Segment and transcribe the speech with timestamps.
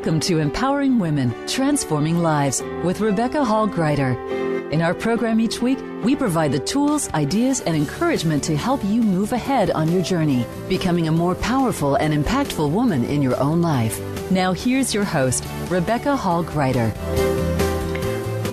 [0.00, 4.16] Welcome to Empowering Women, Transforming Lives with Rebecca Hall Gruyter.
[4.72, 9.02] In our program each week, we provide the tools, ideas, and encouragement to help you
[9.02, 13.60] move ahead on your journey, becoming a more powerful and impactful woman in your own
[13.60, 14.00] life.
[14.30, 16.94] Now, here's your host, Rebecca Hall Gruyter.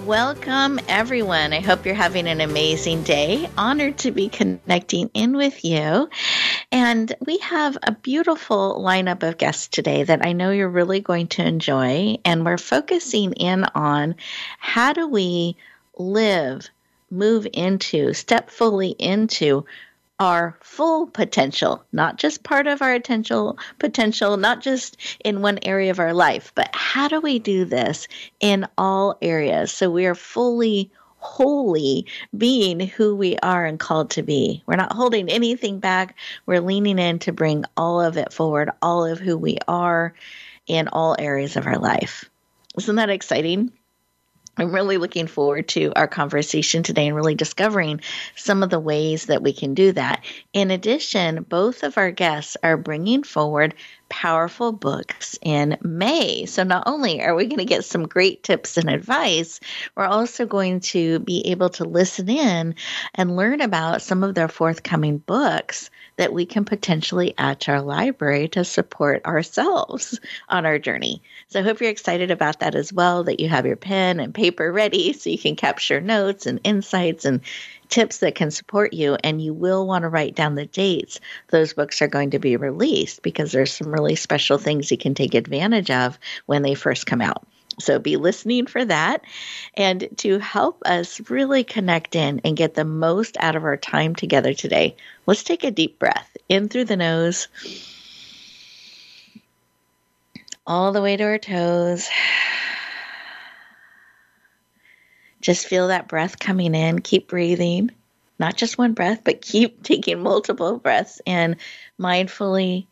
[0.05, 1.53] Welcome, everyone.
[1.53, 3.49] I hope you're having an amazing day.
[3.57, 6.09] Honored to be connecting in with you.
[6.71, 11.27] And we have a beautiful lineup of guests today that I know you're really going
[11.29, 12.17] to enjoy.
[12.25, 14.15] And we're focusing in on
[14.59, 15.55] how do we
[15.97, 16.67] live,
[17.09, 19.65] move into, step fully into
[20.19, 25.91] our full potential, not just part of our potential, potential, not just in one area
[25.91, 28.07] of our life, but how do we do this
[28.39, 32.05] in all areas so we are fully wholly
[32.37, 34.63] being who we are and called to be.
[34.65, 36.15] We're not holding anything back.
[36.45, 40.13] We're leaning in to bring all of it forward, all of who we are
[40.67, 42.29] in all areas of our life.
[42.77, 43.71] Isn't that exciting?
[44.59, 48.01] I'm really looking forward to our conversation today and really discovering
[48.35, 50.25] some of the ways that we can do that.
[50.51, 53.75] In addition, both of our guests are bringing forward
[54.09, 56.45] powerful books in May.
[56.45, 59.59] So not only are we going to get some great tips and advice,
[59.95, 62.75] we're also going to be able to listen in
[63.15, 67.81] and learn about some of their forthcoming books that we can potentially add to our
[67.81, 71.21] library to support ourselves on our journey.
[71.47, 74.33] So I hope you're excited about that as well, that you have your pen and
[74.33, 77.41] paper ready so you can capture notes and insights and
[77.89, 79.17] tips that can support you.
[79.23, 82.57] And you will want to write down the dates those books are going to be
[82.57, 87.05] released because there's some really special things you can take advantage of when they first
[87.05, 87.45] come out.
[87.79, 89.21] So be listening for that.
[89.75, 94.15] And to help us really connect in and get the most out of our time
[94.15, 97.47] together today, let's take a deep breath in through the nose,
[100.65, 102.09] all the way to our toes.
[105.47, 106.99] Just feel that breath coming in.
[106.99, 107.91] Keep breathing,
[108.37, 111.55] not just one breath, but keep taking multiple breaths in
[111.97, 112.85] mindfully,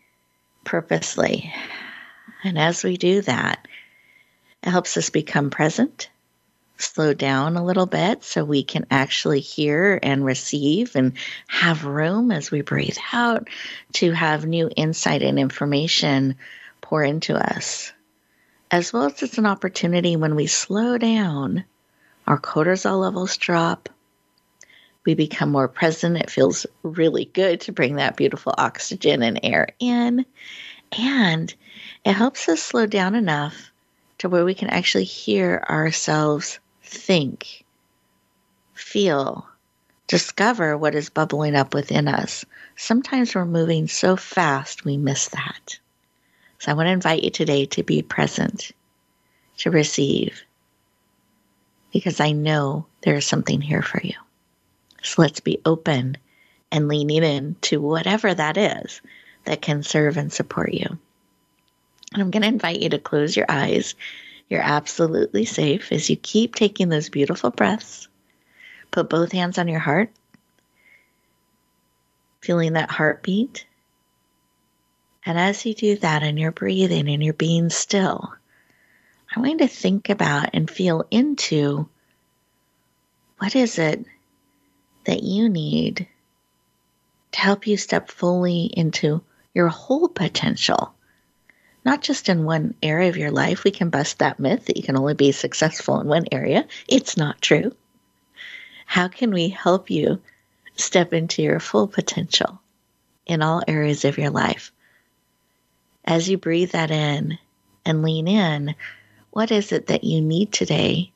[0.63, 1.53] purposely.
[2.45, 3.67] And as we do that,
[4.63, 6.09] it helps us become present,
[6.77, 11.11] slow down a little bit so we can actually hear and receive and
[11.47, 13.49] have room as we breathe out
[13.95, 16.37] to have new insight and information
[16.79, 17.91] pour into us.
[18.71, 21.65] As well as it's an opportunity when we slow down,
[22.27, 23.89] our cortisol levels drop.
[25.05, 26.17] We become more present.
[26.17, 30.25] It feels really good to bring that beautiful oxygen and air in.
[30.97, 31.53] And
[32.03, 33.71] it helps us slow down enough
[34.19, 37.65] to where we can actually hear ourselves think,
[38.73, 39.47] feel,
[40.07, 42.45] discover what is bubbling up within us.
[42.75, 45.77] Sometimes we're moving so fast we miss that.
[46.59, 48.71] So I want to invite you today to be present,
[49.57, 50.41] to receive,
[51.95, 54.15] because I know there is something here for you.
[55.01, 56.17] So let's be open
[56.69, 58.99] and leaning in to whatever that is
[59.45, 60.99] that can serve and support you.
[62.11, 63.95] And I'm going to invite you to close your eyes.
[64.49, 68.09] You're absolutely safe as you keep taking those beautiful breaths.
[68.91, 70.11] Put both hands on your heart,
[72.41, 73.65] feeling that heartbeat.
[75.25, 78.33] And as you do that and you're breathing and you're being still,
[79.35, 81.89] I want you to think about and feel into
[83.39, 84.05] what is it
[85.05, 86.07] that you need
[87.33, 89.21] to help you step fully into
[89.53, 90.95] your whole potential
[91.85, 93.63] not just in one area of your life.
[93.63, 96.65] We can bust that myth that you can only be successful in one area.
[96.87, 97.73] It's not true.
[98.87, 100.19] How can we help you
[100.75, 102.59] step into your full potential
[103.27, 104.71] in all areas of your life?
[106.03, 107.37] As you breathe that in
[107.85, 108.75] and lean in,
[109.35, 111.11] what is it that you need today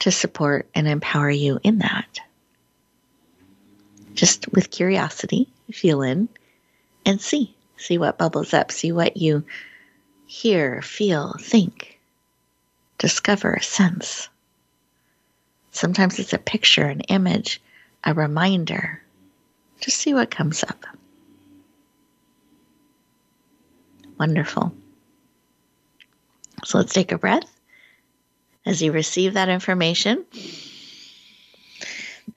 [0.00, 2.18] to support and empower you in that?
[4.14, 6.28] Just with curiosity, feel in
[7.06, 7.54] and see.
[7.76, 8.72] See what bubbles up.
[8.72, 9.44] See what you
[10.26, 12.00] hear, feel, think,
[12.98, 14.28] discover, sense.
[15.70, 17.62] Sometimes it's a picture, an image,
[18.02, 19.00] a reminder.
[19.80, 20.84] Just see what comes up.
[24.18, 24.74] Wonderful.
[26.64, 27.53] So let's take a breath
[28.66, 30.24] as you receive that information.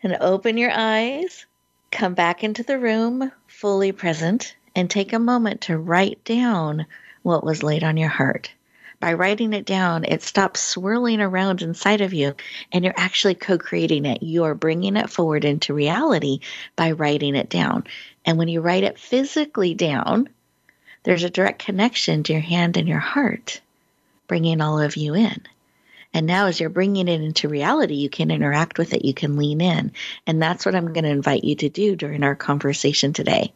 [0.03, 1.45] And open your eyes,
[1.91, 6.85] come back into the room fully present, and take a moment to write down
[7.24, 8.51] what was laid on your heart.
[9.00, 12.35] By writing it down, it stops swirling around inside of you
[12.71, 14.21] and you're actually co creating it.
[14.21, 16.39] You're bringing it forward into reality
[16.75, 17.85] by writing it down.
[18.25, 20.29] And when you write it physically down,
[21.03, 23.59] there's a direct connection to your hand and your heart
[24.27, 25.41] bringing all of you in.
[26.13, 29.38] And now, as you're bringing it into reality, you can interact with it, you can
[29.38, 29.92] lean in.
[30.25, 33.54] And that's what I'm going to invite you to do during our conversation today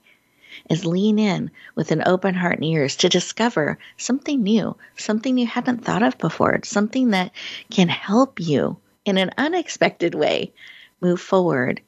[0.70, 5.46] is lean in with an open heart and ears to discover something new, something you
[5.46, 7.32] hadn't thought of before, something that
[7.70, 10.52] can help you in an unexpected way
[11.00, 11.82] move forward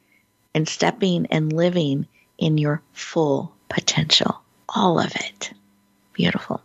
[0.56, 2.08] and stepping and living
[2.38, 4.42] in your full potential.
[4.70, 5.52] All of it.
[6.14, 6.62] Beautiful.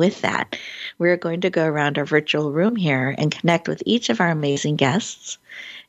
[0.00, 0.56] With that,
[0.96, 4.30] we're going to go around our virtual room here and connect with each of our
[4.30, 5.36] amazing guests,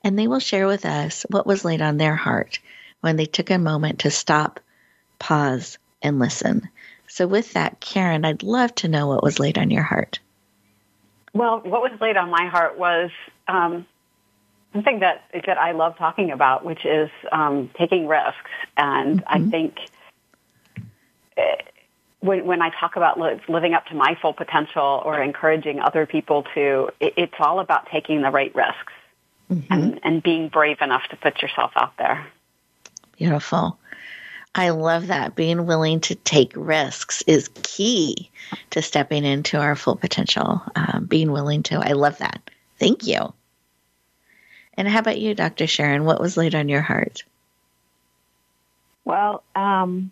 [0.03, 2.59] and they will share with us what was laid on their heart
[2.99, 4.59] when they took a moment to stop,
[5.17, 6.67] pause, and listen.
[7.07, 10.19] So, with that, Karen, I'd love to know what was laid on your heart.
[11.33, 13.11] Well, what was laid on my heart was
[13.47, 13.85] um,
[14.73, 18.51] something that that I love talking about, which is um, taking risks.
[18.75, 19.47] And mm-hmm.
[19.47, 19.77] I think
[22.21, 23.19] when, when I talk about
[23.49, 27.87] living up to my full potential or encouraging other people to, it, it's all about
[27.91, 28.93] taking the right risks
[29.51, 29.73] mm-hmm.
[29.73, 32.25] and, and being brave enough to put yourself out there.
[33.17, 33.77] Beautiful.
[34.53, 35.35] I love that.
[35.35, 38.29] Being willing to take risks is key
[38.71, 40.61] to stepping into our full potential.
[40.75, 41.75] Um, being willing to.
[41.75, 42.49] I love that.
[42.77, 43.33] Thank you.
[44.75, 45.67] And how about you, Dr.
[45.67, 46.05] Sharon?
[46.05, 47.23] What was laid on your heart?
[49.05, 50.11] Well, um,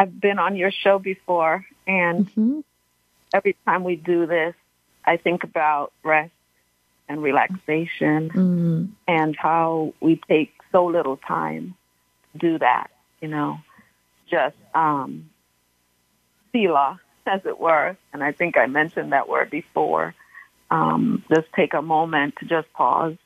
[0.00, 2.60] I've been on your show before, and mm-hmm.
[3.34, 4.54] every time we do this,
[5.04, 6.32] I think about rest
[7.06, 8.84] and relaxation mm-hmm.
[9.06, 11.74] and how we take so little time
[12.32, 13.58] to do that, you know,
[14.30, 15.28] just um,
[16.50, 17.94] selah, as it were.
[18.14, 20.14] And I think I mentioned that word before.
[20.70, 23.18] Um, just take a moment to just pause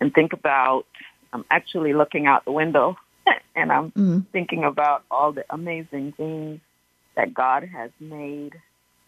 [0.00, 0.84] and think about
[1.32, 2.96] I'm actually looking out the window
[3.56, 4.26] and I'm mm.
[4.32, 6.60] thinking about all the amazing things
[7.16, 8.54] that God has made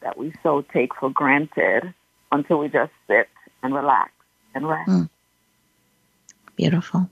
[0.03, 1.95] that we so take for granted
[2.33, 3.29] until we just sit
[3.63, 4.11] and relax
[4.55, 4.91] and rest.
[4.91, 5.09] Mm.
[6.57, 7.09] Beautiful.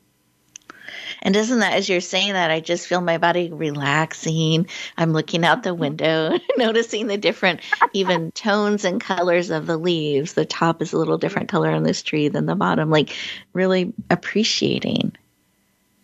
[1.22, 4.68] And isn't that, as you're saying that, I just feel my body relaxing.
[4.96, 7.60] I'm looking out the window, noticing the different,
[7.92, 10.34] even tones and colors of the leaves.
[10.34, 13.14] The top is a little different color on this tree than the bottom, like
[13.52, 15.14] really appreciating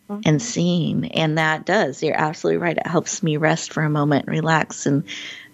[0.08, 0.20] mm-hmm.
[0.24, 1.12] and seeing.
[1.12, 2.76] And that does, you're absolutely right.
[2.76, 5.04] It helps me rest for a moment, relax, and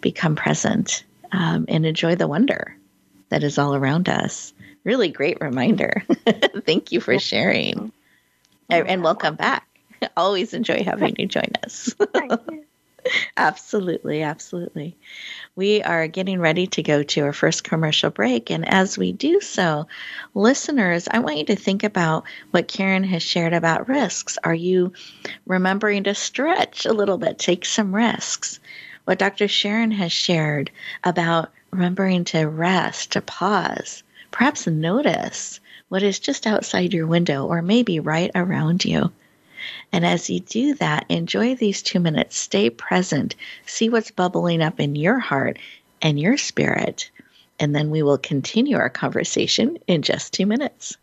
[0.01, 2.77] become present um, and enjoy the wonder
[3.29, 4.53] that is all around us.
[4.85, 6.05] Really great reminder.
[6.65, 7.93] Thank you for sharing
[8.71, 9.67] and welcome back.
[10.17, 11.95] Always enjoy having you join us.
[13.37, 14.97] absolutely, absolutely.
[15.57, 18.51] We are getting ready to go to our first commercial break.
[18.51, 19.87] And as we do so,
[20.35, 24.39] listeners, I want you to think about what Karen has shared about risks.
[24.45, 24.93] Are you
[25.47, 28.61] remembering to stretch a little bit, take some risks?
[29.05, 29.49] What Dr.
[29.49, 30.71] Sharon has shared
[31.03, 37.63] about remembering to rest, to pause, perhaps notice what is just outside your window or
[37.63, 39.11] maybe right around you.
[39.93, 43.35] And as you do that, enjoy these two minutes, stay present,
[43.67, 45.59] see what's bubbling up in your heart
[46.03, 47.11] and your spirit.
[47.59, 50.97] And then we will continue our conversation in just two minutes.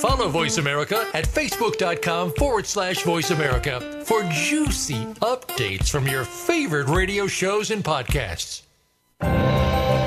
[0.00, 6.88] Follow Voice America at facebook.com forward slash voice America for juicy updates from your favorite
[6.88, 8.62] radio shows and podcasts.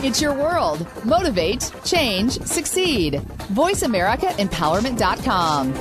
[0.00, 0.86] It's your world.
[1.04, 3.14] Motivate, change, succeed.
[3.14, 5.74] VoiceAmericaEmpowerment.com.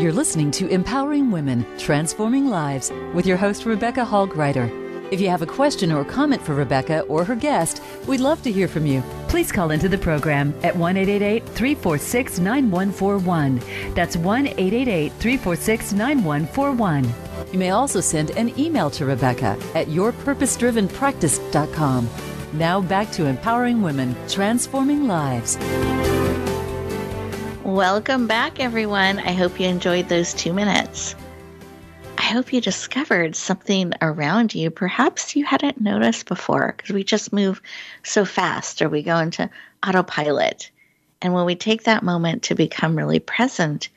[0.00, 4.70] You're listening to Empowering Women, Transforming Lives with your host, Rebecca Hall Gruyter.
[5.10, 8.52] If you have a question or comment for Rebecca or her guest, we'd love to
[8.52, 9.02] hear from you.
[9.32, 13.62] Please call into the program at 1 346 9141.
[13.94, 17.10] That's 1 346 9141.
[17.50, 22.10] You may also send an email to Rebecca at yourpurposedrivenpractice.com.
[22.52, 25.56] Now back to Empowering Women, Transforming Lives.
[27.64, 29.18] Welcome back, everyone.
[29.18, 31.14] I hope you enjoyed those two minutes.
[32.32, 37.60] Hope you discovered something around you perhaps you hadn't noticed before because we just move
[38.02, 39.50] so fast or we go into
[39.86, 40.70] autopilot.
[41.20, 43.90] And when we take that moment to become really present,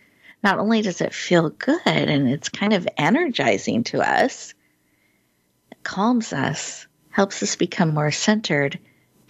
[0.44, 4.54] not only does it feel good and it's kind of energizing to us,
[5.72, 8.78] it calms us, helps us become more centered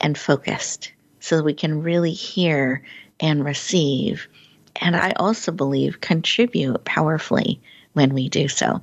[0.02, 2.82] and focused so we can really hear
[3.20, 4.28] and receive.
[4.78, 7.62] And I also believe contribute powerfully
[7.94, 8.82] when we do so.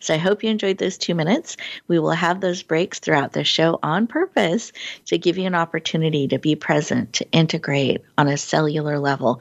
[0.00, 1.56] So I hope you enjoyed those two minutes.
[1.88, 4.72] We will have those breaks throughout the show on purpose
[5.06, 9.40] to give you an opportunity to be present, to integrate on a cellular level,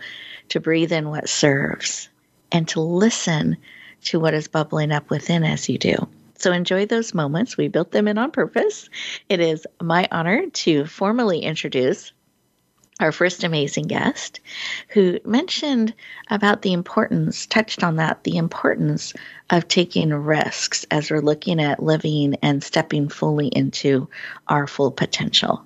[0.49, 2.09] to breathe in what serves,
[2.51, 3.57] and to listen
[4.03, 6.07] to what is bubbling up within as you do.
[6.35, 7.55] So enjoy those moments.
[7.55, 8.89] We built them in on purpose.
[9.29, 12.11] It is my honor to formally introduce
[13.01, 14.39] our first amazing guest,
[14.89, 15.93] who mentioned
[16.29, 19.13] about the importance, touched on that, the importance
[19.49, 24.07] of taking risks as we're looking at living and stepping fully into
[24.47, 25.63] our full potential.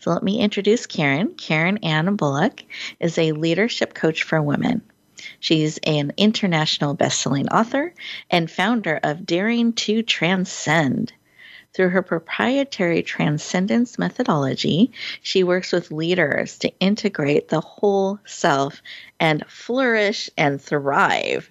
[0.00, 1.34] So let me introduce Karen.
[1.34, 2.62] Karen Ann Bulluck
[3.00, 4.82] is a leadership coach for women.
[5.40, 7.94] She's an international best-selling author
[8.30, 11.12] and founder of Daring to Transcend
[11.74, 18.80] through her proprietary transcendence methodology, she works with leaders to integrate the whole self
[19.18, 21.50] and flourish and thrive.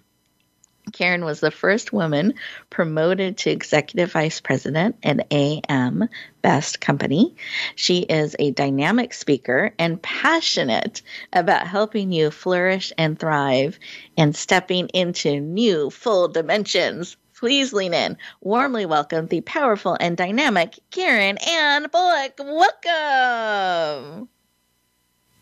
[0.91, 2.33] Karen was the first woman
[2.69, 6.09] promoted to executive vice president at AM
[6.41, 7.35] Best Company.
[7.75, 11.01] She is a dynamic speaker and passionate
[11.31, 13.79] about helping you flourish and thrive
[14.17, 18.17] and stepping into new full dimensions please lean in.
[18.39, 22.39] Warmly welcome the powerful and dynamic Karen Ann Bulluck.
[22.39, 24.29] Welcome.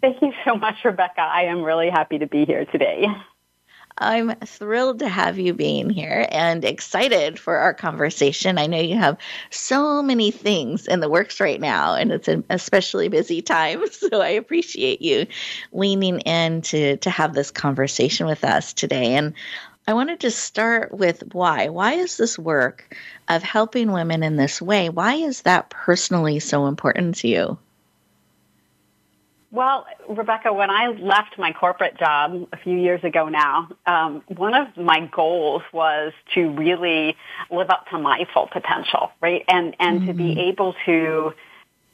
[0.02, 1.22] Thank you so much, Rebecca.
[1.22, 3.06] I am really happy to be here today.
[4.00, 8.58] I'm thrilled to have you being here and excited for our conversation.
[8.58, 9.18] I know you have
[9.52, 13.84] so many things in the works right now, and it's an especially busy time.
[13.92, 15.28] So I appreciate you
[15.72, 19.14] leaning in to, to have this conversation with us today.
[19.14, 19.36] And
[19.88, 21.70] I wanted to start with why.
[21.70, 22.96] Why is this work
[23.28, 27.58] of helping women in this way, why is that personally so important to you?
[29.52, 34.54] Well, Rebecca, when I left my corporate job a few years ago now, um, one
[34.54, 37.18] of my goals was to really
[37.50, 39.44] live up to my full potential, right?
[39.50, 40.08] And and mm-hmm.
[40.08, 40.40] to be mm-hmm.
[40.40, 41.34] able to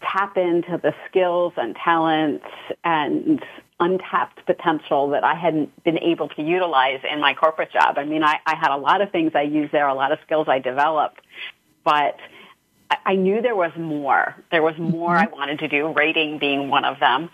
[0.02, 2.46] tap into the skills and talents
[2.84, 3.44] and
[3.80, 7.98] untapped potential that I hadn't been able to utilize in my corporate job.
[7.98, 10.20] I mean, I, I had a lot of things I used there, a lot of
[10.26, 11.22] skills I developed,
[11.84, 12.18] but
[12.90, 14.36] I I knew there was more.
[14.52, 15.34] There was more mm-hmm.
[15.34, 17.30] I wanted to do, writing being one of them,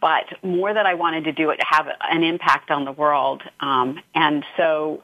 [0.00, 3.42] but more that I wanted to do it to have an impact on the world.
[3.60, 5.02] Um, and so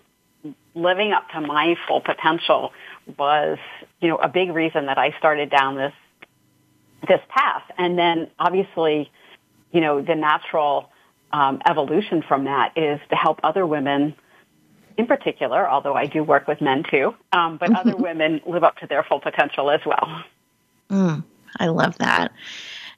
[0.75, 2.73] living up to my full potential
[3.19, 3.59] was,
[4.01, 5.93] you know, a big reason that I started down this,
[7.07, 7.63] this path.
[7.79, 9.11] And then obviously,
[9.75, 10.91] you know, the natural
[11.33, 14.15] um, evolution from that is to help other women
[14.97, 18.77] in particular, although I do work with men too, um, but other women live up
[18.79, 20.23] to their full potential as well.
[20.89, 21.25] Mm,
[21.59, 22.33] I love that.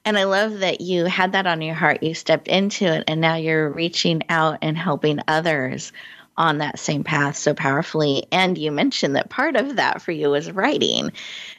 [0.05, 2.03] And I love that you had that on your heart.
[2.03, 5.91] You stepped into it and now you're reaching out and helping others
[6.37, 8.25] on that same path so powerfully.
[8.31, 11.11] And you mentioned that part of that for you was writing.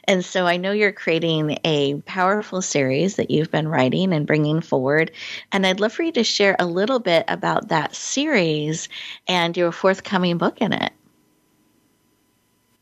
[0.05, 4.61] And so I know you're creating a powerful series that you've been writing and bringing
[4.61, 5.11] forward.
[5.51, 8.89] And I'd love for you to share a little bit about that series
[9.27, 10.93] and your forthcoming book in it.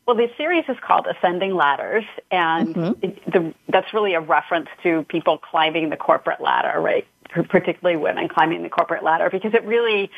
[0.06, 3.04] Well, the series is called Ascending Ladders, and mm-hmm.
[3.04, 7.06] it, the, that's really a reference to people climbing the corporate ladder, right?
[7.28, 10.10] Particularly women climbing the corporate ladder, because it really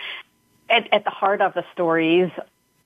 [0.71, 2.31] at, at the heart of the stories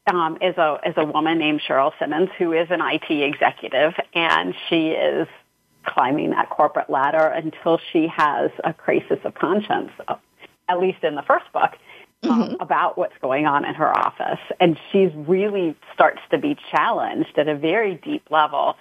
[0.07, 4.55] um, is a is a woman named Cheryl Simmons who is an IT executive, and
[4.69, 5.29] she is
[5.87, 9.91] climbing that corporate ladder until she has a crisis of conscience.
[10.67, 11.73] At least in the first book,
[12.23, 12.55] um, mm-hmm.
[12.61, 14.41] about what's going on in her office.
[14.61, 18.77] And she's really starts to be challenged at a very deep level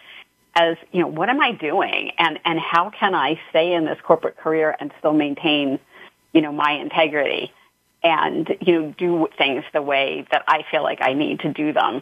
[0.55, 2.11] as, you know, what am I doing?
[2.17, 5.79] And, and how can I stay in this corporate career and still maintain,
[6.31, 7.51] you know, my integrity
[8.03, 11.73] and, you know, do things the way that I feel like I need to do
[11.73, 12.01] them.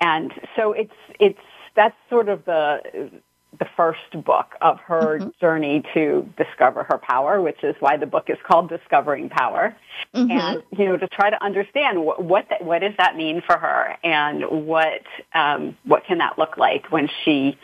[0.00, 1.38] And so it's, it's,
[1.74, 3.10] that's sort of the,
[3.58, 5.28] the first book of her mm-hmm.
[5.40, 9.76] journey to discover her power, which is why the book is called Discovering Power.
[10.14, 10.30] Mm-hmm.
[10.30, 13.96] And, you know, to try to understand what, what, what does that mean for her
[14.04, 15.02] and what,
[15.34, 17.58] um, what can that look like when she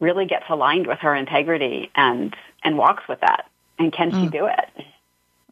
[0.00, 3.48] really gets aligned with her integrity and, and walks with that.
[3.78, 4.24] And can mm.
[4.24, 4.86] she do it?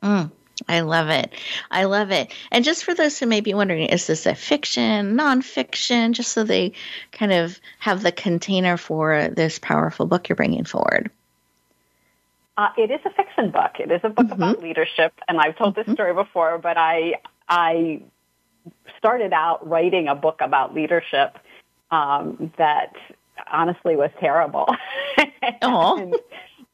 [0.03, 0.31] Mm.
[0.69, 1.33] I love it.
[1.71, 2.33] I love it.
[2.51, 6.45] And just for those who may be wondering, is this a fiction, nonfiction, just so
[6.45, 6.73] they
[7.13, 11.11] kind of have the container for this powerful book you're bringing forward?
[12.57, 13.73] Uh, it is a fiction book.
[13.81, 14.43] It is a book mm-hmm.
[14.43, 15.95] about leadership, and I've told this mm-hmm.
[15.95, 16.59] story before.
[16.59, 17.15] But I
[17.49, 18.03] I
[18.99, 21.37] started out writing a book about leadership
[21.91, 22.95] um, that
[23.53, 24.69] honestly was terrible.
[25.63, 26.15] and,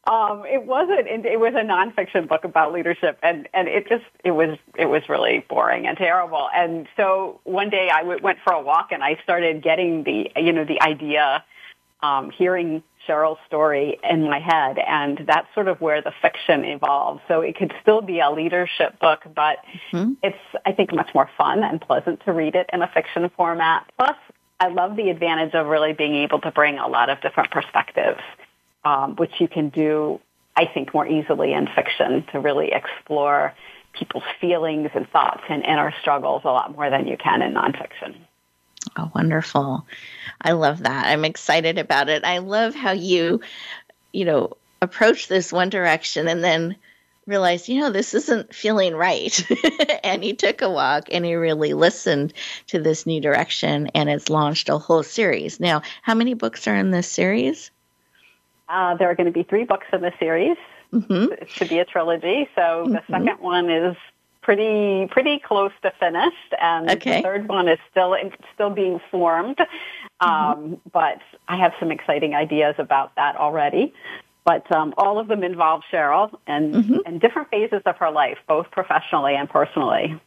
[0.07, 1.07] um, it wasn't.
[1.07, 5.07] It was a nonfiction book about leadership, and and it just it was it was
[5.07, 6.49] really boring and terrible.
[6.55, 10.31] And so one day I w- went for a walk, and I started getting the
[10.35, 11.43] you know the idea,
[12.01, 17.21] um, hearing Cheryl's story in my head, and that's sort of where the fiction evolved.
[17.27, 19.57] So it could still be a leadership book, but
[19.91, 20.13] mm-hmm.
[20.23, 23.87] it's I think much more fun and pleasant to read it in a fiction format.
[23.99, 24.17] Plus,
[24.59, 28.21] I love the advantage of really being able to bring a lot of different perspectives
[28.83, 30.19] um, which you can do,
[30.55, 33.53] I think, more easily in fiction to really explore
[33.93, 38.15] people's feelings and thoughts and inner struggles a lot more than you can in nonfiction.
[38.97, 39.85] Oh, wonderful.
[40.41, 41.05] I love that.
[41.07, 42.23] I'm excited about it.
[42.23, 43.41] I love how you,
[44.11, 46.75] you know, approach this one direction and then
[47.27, 49.45] realized, you know, this isn't feeling right.
[50.03, 52.33] and he took a walk and he really listened
[52.67, 55.59] to this new direction and it's launched a whole series.
[55.59, 57.71] Now, how many books are in this series?
[58.71, 60.57] Uh, there are going to be three books in the series
[60.93, 61.33] mm-hmm.
[61.57, 62.47] to be a trilogy.
[62.55, 62.93] So mm-hmm.
[62.93, 63.97] the second one is
[64.41, 67.17] pretty pretty close to finished, and okay.
[67.17, 68.15] the third one is still
[68.53, 69.57] still being formed.
[69.57, 70.29] Mm-hmm.
[70.29, 73.93] Um, but I have some exciting ideas about that already.
[74.43, 76.97] But um, all of them involve Cheryl and mm-hmm.
[77.05, 80.19] and different phases of her life, both professionally and personally.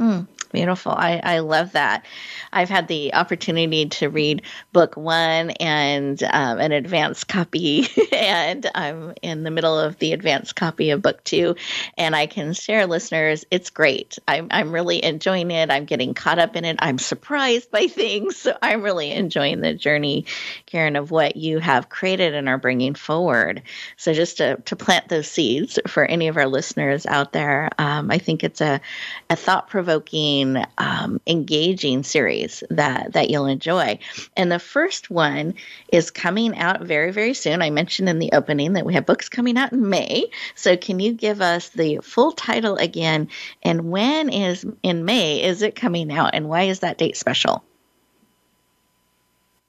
[0.00, 0.26] Mm.
[0.52, 0.92] Beautiful.
[0.92, 2.04] I, I love that.
[2.52, 4.42] I've had the opportunity to read
[4.74, 10.54] book one and um, an advanced copy, and I'm in the middle of the advanced
[10.54, 11.56] copy of book two.
[11.96, 14.18] And I can share, listeners, it's great.
[14.28, 15.70] I'm, I'm really enjoying it.
[15.70, 16.76] I'm getting caught up in it.
[16.80, 18.36] I'm surprised by things.
[18.36, 20.26] So I'm really enjoying the journey,
[20.66, 23.62] Karen, of what you have created and are bringing forward.
[23.96, 28.10] So just to, to plant those seeds for any of our listeners out there, um,
[28.10, 28.82] I think it's a,
[29.30, 30.41] a thought provoking
[30.78, 33.98] um, engaging series that that you'll enjoy.
[34.36, 35.54] And the first one
[35.88, 37.62] is coming out very very soon.
[37.62, 40.26] I mentioned in the opening that we have books coming out in May.
[40.54, 43.28] So can you give us the full title again?
[43.62, 46.30] And when is in May is it coming out?
[46.34, 47.64] And why is that date special?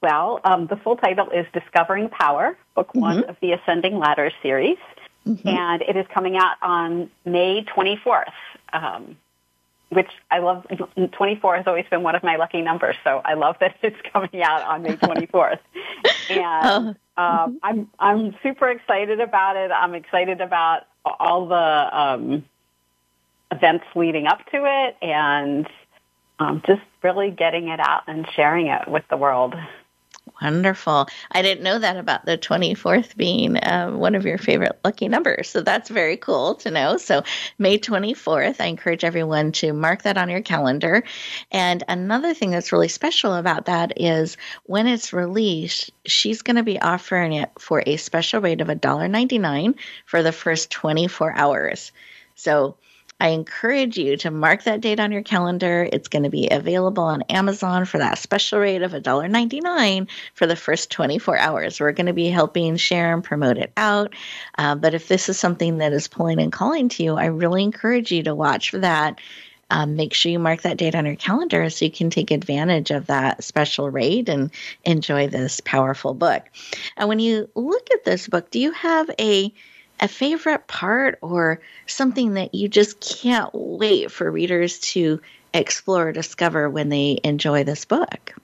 [0.02, 3.00] Well, um, the full title is Discovering Power, Book mm-hmm.
[3.00, 4.78] One of the Ascending Ladder series.
[5.26, 5.48] Mm-hmm.
[5.48, 8.34] And it is coming out on May 24th.
[8.74, 9.16] Um,
[9.94, 10.66] which I love.
[11.12, 14.42] 24 has always been one of my lucky numbers, so I love that it's coming
[14.44, 15.60] out on May 24th.
[16.30, 17.24] and oh.
[17.24, 19.72] um, I'm I'm super excited about it.
[19.72, 21.56] I'm excited about all the
[22.00, 22.46] um,
[23.52, 25.68] events leading up to it, and
[26.40, 29.56] um, just really getting it out and sharing it with the world.
[30.42, 31.08] Wonderful.
[31.32, 35.50] I didn't know that about the 24th being uh, one of your favorite lucky numbers.
[35.50, 36.98] So that's very cool to know.
[36.98, 37.24] So,
[37.60, 41.04] May 24th, I encourage everyone to mark that on your calendar.
[41.52, 46.64] And another thing that's really special about that is when it's released, she's going to
[46.64, 51.92] be offering it for a special rate of $1.99 for the first 24 hours.
[52.36, 52.76] So,
[53.24, 55.88] I encourage you to mark that date on your calendar.
[55.94, 60.58] It's going to be available on Amazon for that special rate of $1.99 for the
[60.58, 61.80] first 24 hours.
[61.80, 64.14] We're going to be helping share and promote it out.
[64.58, 67.64] Uh, but if this is something that is pulling and calling to you, I really
[67.64, 69.22] encourage you to watch for that.
[69.70, 72.92] Um, make sure you mark that date on your calendar so you can take advantage
[72.92, 74.52] of that special rate and
[74.84, 76.44] enjoy this powerful book.
[76.98, 79.54] And when you look at this book, do you have a
[80.00, 85.22] a favorite part or something that you just can't wait for readers to
[85.54, 88.36] explore or discover when they enjoy this book?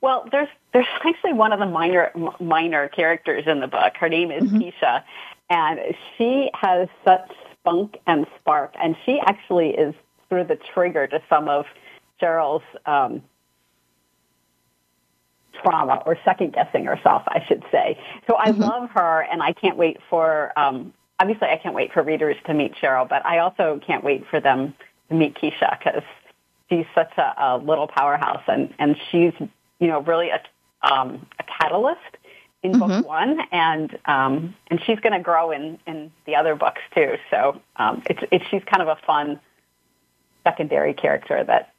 [0.00, 3.96] Well, there's there's actually one of the minor minor characters in the book.
[3.96, 4.58] Her name is mm-hmm.
[4.58, 5.02] Keisha,
[5.48, 5.80] and
[6.16, 9.94] she has such spunk and spark, and she actually is
[10.28, 11.66] sort of the trigger to some of
[12.20, 13.22] Cheryl's um,
[15.62, 17.98] trauma or second guessing herself, I should say.
[18.26, 18.62] So I mm-hmm.
[18.62, 20.52] love her, and I can't wait for.
[20.58, 24.26] Um, obviously, I can't wait for readers to meet Cheryl, but I also can't wait
[24.28, 24.74] for them
[25.08, 26.02] to meet Keisha because
[26.68, 29.32] she's such a, a little powerhouse, and and she's
[29.78, 30.40] you know really a
[30.82, 32.00] um, a catalyst
[32.62, 33.00] in mm-hmm.
[33.00, 37.16] book one, and um, and she's going to grow in in the other books too.
[37.30, 39.40] So um, it's it's she's kind of a fun
[40.44, 41.72] secondary character that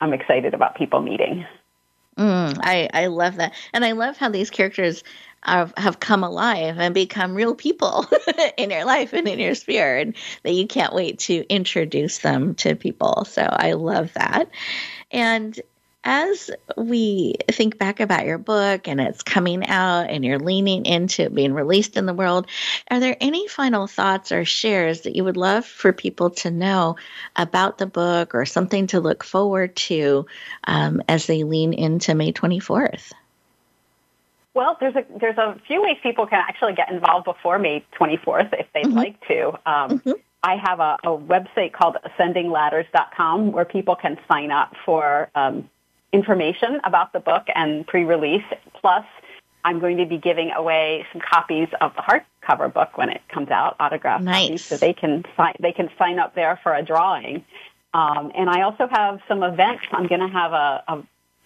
[0.00, 1.46] I'm excited about people meeting.
[2.18, 3.54] Mm, I, I love that.
[3.72, 5.04] And I love how these characters
[5.44, 8.06] have, have come alive and become real people
[8.58, 12.56] in your life and in your sphere, and that you can't wait to introduce them
[12.56, 13.24] to people.
[13.24, 14.50] So I love that.
[15.12, 15.58] And
[16.04, 21.22] as we think back about your book and it's coming out and you're leaning into
[21.22, 22.46] it being released in the world,
[22.90, 26.96] are there any final thoughts or shares that you would love for people to know
[27.36, 30.26] about the book or something to look forward to
[30.64, 33.12] um, as they lean into May 24th?
[34.54, 38.52] Well, there's a there's a few ways people can actually get involved before May 24th
[38.58, 38.96] if they'd mm-hmm.
[38.96, 39.48] like to.
[39.66, 40.12] Um, mm-hmm.
[40.42, 45.68] I have a, a, website called ascendingladders.com where people can sign up for um,
[46.12, 48.44] information about the book and pre-release.
[48.74, 49.04] Plus,
[49.64, 53.50] I'm going to be giving away some copies of the hardcover book when it comes
[53.50, 54.46] out, autographed nice.
[54.46, 57.44] copies, so they can sign they can sign up there for a drawing.
[57.94, 59.84] Um, and I also have some events.
[59.92, 61.02] I'm going to have a, a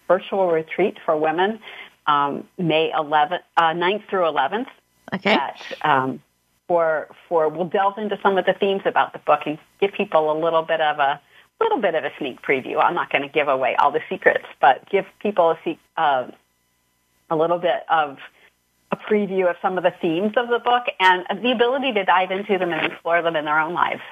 [0.08, 1.60] virtual retreat for women
[2.06, 4.66] um, May 11th, uh, 9th through 11th.
[5.14, 5.34] Okay.
[5.34, 6.22] That, um,
[6.68, 10.32] for for we'll delve into some of the themes about the book and give people
[10.32, 11.20] a little bit of a
[11.62, 12.82] little bit of a sneak preview.
[12.82, 16.30] I'm not going to give away all the secrets, but give people a, uh,
[17.30, 18.18] a little bit of
[18.90, 22.30] a preview of some of the themes of the book and the ability to dive
[22.30, 24.02] into them and explore them in their own lives.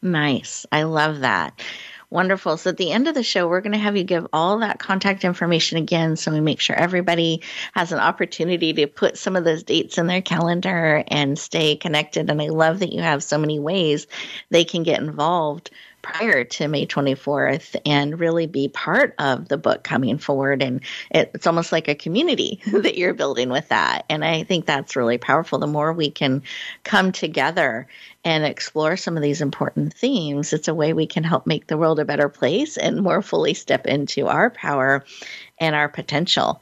[0.00, 0.66] Nice.
[0.72, 1.60] I love that.
[2.10, 2.58] Wonderful.
[2.58, 4.78] So at the end of the show, we're going to have you give all that
[4.78, 9.44] contact information again so we make sure everybody has an opportunity to put some of
[9.44, 12.30] those dates in their calendar and stay connected.
[12.30, 14.06] And I love that you have so many ways
[14.50, 15.70] they can get involved
[16.04, 20.62] prior to May 24th and really be part of the book coming forward.
[20.62, 24.04] And it's almost like a community that you're building with that.
[24.10, 25.58] And I think that's really powerful.
[25.58, 26.42] The more we can
[26.84, 27.88] come together
[28.22, 31.78] and explore some of these important themes, it's a way we can help make the
[31.78, 35.04] world a better place and more fully step into our power
[35.58, 36.60] and our potential.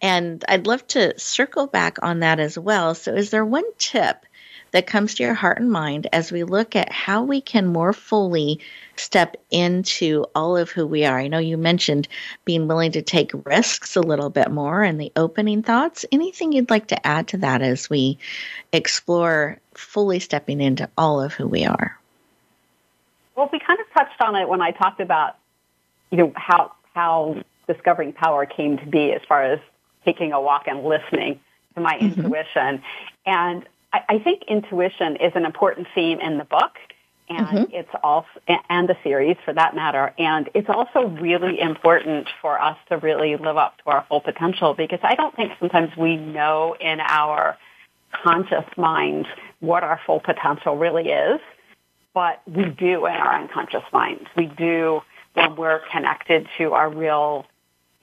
[0.00, 2.94] And I'd love to circle back on that as well.
[2.94, 4.24] So, is there one tip
[4.74, 7.92] that comes to your heart and mind as we look at how we can more
[7.92, 8.58] fully
[8.96, 11.16] step into all of who we are.
[11.16, 12.08] I know you mentioned
[12.44, 16.04] being willing to take risks a little bit more and the opening thoughts.
[16.10, 18.18] Anything you'd like to add to that as we
[18.72, 21.96] explore fully stepping into all of who we are?
[23.36, 25.36] Well, we kind of touched on it when I talked about,
[26.10, 29.60] you know, how how discovering power came to be as far as
[30.04, 31.38] taking a walk and listening
[31.76, 32.20] to my mm-hmm.
[32.20, 32.82] intuition.
[33.24, 36.72] And I, I think intuition is an important theme in the book
[37.30, 37.64] and mm-hmm.
[37.70, 38.28] it's also
[38.68, 40.12] and the series for that matter.
[40.18, 44.74] And it's also really important for us to really live up to our full potential
[44.74, 47.56] because i don't think sometimes we know in our
[48.22, 49.26] conscious minds
[49.60, 51.40] what our full potential really is
[52.14, 54.24] but we do in our unconscious minds.
[54.36, 55.02] We do
[55.34, 57.44] when we're connected to our real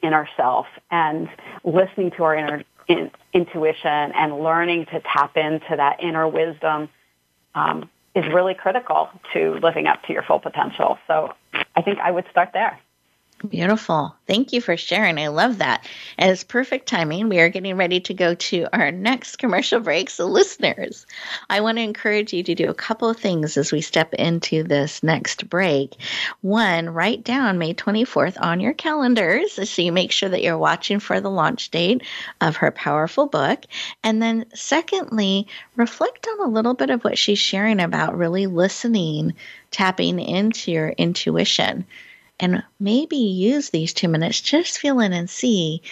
[0.04, 0.67] inner self.
[0.91, 1.30] And
[1.63, 6.89] listening to our inner in, intuition and learning to tap into that inner wisdom
[7.56, 10.98] um, is really critical to living up to your full potential.
[11.08, 11.34] So
[11.76, 12.80] I think I would start there.
[13.49, 14.15] Beautiful.
[14.27, 15.17] Thank you for sharing.
[15.17, 15.88] I love that.
[16.19, 17.27] And it's perfect timing.
[17.27, 20.12] We are getting ready to go to our next commercial break.
[20.12, 21.08] So, listeners,
[21.49, 24.62] I want to encourage you to do a couple of things as we step into
[24.62, 25.95] this next break.
[26.41, 30.99] One, write down May 24th on your calendars so you make sure that you're watching
[30.99, 32.04] for the launch date
[32.41, 33.65] of her powerful book.
[34.04, 39.34] And then, secondly, reflect on a little bit of what she's sharing about really listening,
[39.71, 41.88] tapping into your intuition
[42.41, 45.84] and maybe use these two minutes just feel in and see,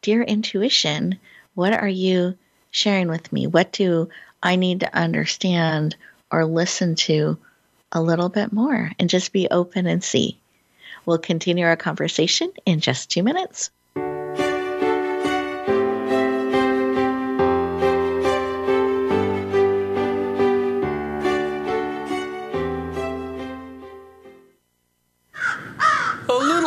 [0.00, 1.18] dear intuition,
[1.54, 2.36] what are you
[2.70, 3.46] sharing with me?
[3.46, 4.08] What do
[4.42, 5.94] I need to understand
[6.32, 7.38] or listen to
[7.92, 10.40] a little bit more and just be open and see?
[11.04, 13.70] We'll continue our conversation in just two minutes.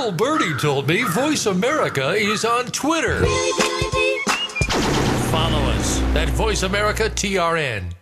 [0.04, 3.26] Somebody told me Voice America is on Twitter.
[5.32, 7.94] Follow us at Voice America TRN.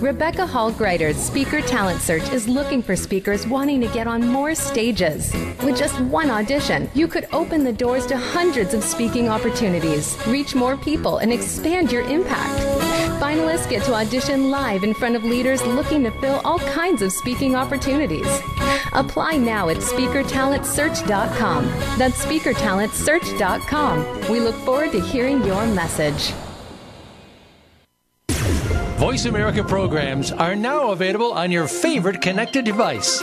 [0.00, 4.56] Rebecca Hall Gruyter's Speaker Talent Search is looking for speakers wanting to get on more
[4.56, 5.32] stages.
[5.62, 10.56] With just one audition, you could open the doors to hundreds of speaking opportunities, reach
[10.56, 12.95] more people, and expand your impact.
[13.20, 17.10] Finalists get to audition live in front of leaders looking to fill all kinds of
[17.10, 18.26] speaking opportunities.
[18.92, 21.66] Apply now at speakertalentsearch.com.
[21.98, 24.30] That's speakertalentsearch.com.
[24.30, 26.34] We look forward to hearing your message.
[28.98, 33.22] Voice America programs are now available on your favorite connected device,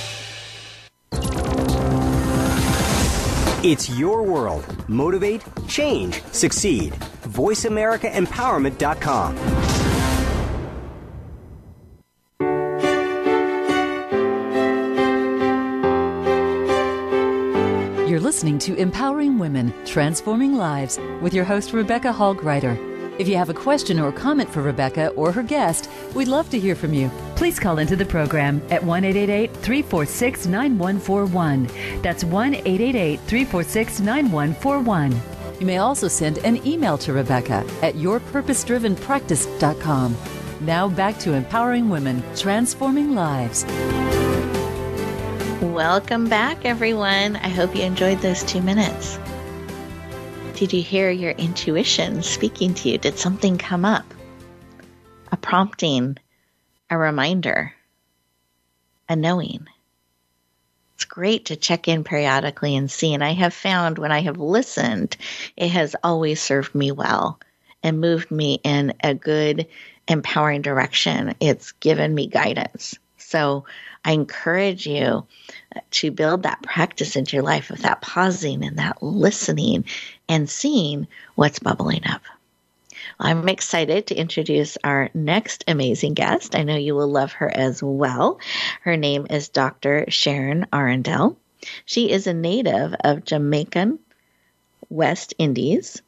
[3.63, 4.65] It's your world.
[4.89, 6.93] Motivate, change, succeed.
[6.93, 9.37] VoiceAmericaEmpowerment.com.
[18.09, 22.79] You're listening to Empowering Women, Transforming Lives with your host, Rebecca Hall Gruyter.
[23.19, 26.59] If you have a question or comment for Rebecca or her guest, we'd love to
[26.59, 27.09] hear from you.
[27.35, 32.01] Please call into the program at 1 346 9141.
[32.01, 35.21] That's 1 346 9141.
[35.59, 40.17] You may also send an email to Rebecca at yourpurposedrivenpractice.com.
[40.61, 43.65] Now back to empowering women, transforming lives.
[45.61, 47.35] Welcome back, everyone.
[47.35, 49.19] I hope you enjoyed those two minutes.
[50.61, 52.99] Did you hear your intuition speaking to you?
[52.99, 54.05] Did something come up?
[55.31, 56.17] A prompting,
[56.87, 57.73] a reminder,
[59.09, 59.65] a knowing.
[60.93, 63.15] It's great to check in periodically and see.
[63.15, 65.17] And I have found when I have listened,
[65.57, 67.39] it has always served me well
[67.81, 69.65] and moved me in a good,
[70.07, 71.33] empowering direction.
[71.39, 72.99] It's given me guidance.
[73.17, 73.65] So
[74.03, 75.25] I encourage you
[75.91, 79.85] to build that practice into your life of that pausing and that listening
[80.31, 82.21] and seeing what's bubbling up.
[83.19, 86.55] I'm excited to introduce our next amazing guest.
[86.55, 88.39] I know you will love her as well.
[88.81, 90.05] Her name is Dr.
[90.07, 91.35] Sharon Arrindell.
[91.85, 93.99] She is a native of Jamaican
[94.89, 96.01] West Indies.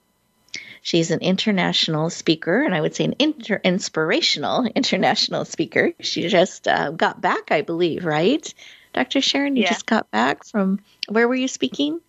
[0.82, 5.92] She's an international speaker, and I would say an inter- inspirational international speaker.
[6.00, 8.52] She just uh, got back, I believe, right?
[8.94, 9.20] Dr.
[9.22, 9.70] Sharon, you Yeah.
[9.70, 12.00] just got back from where were you speaking?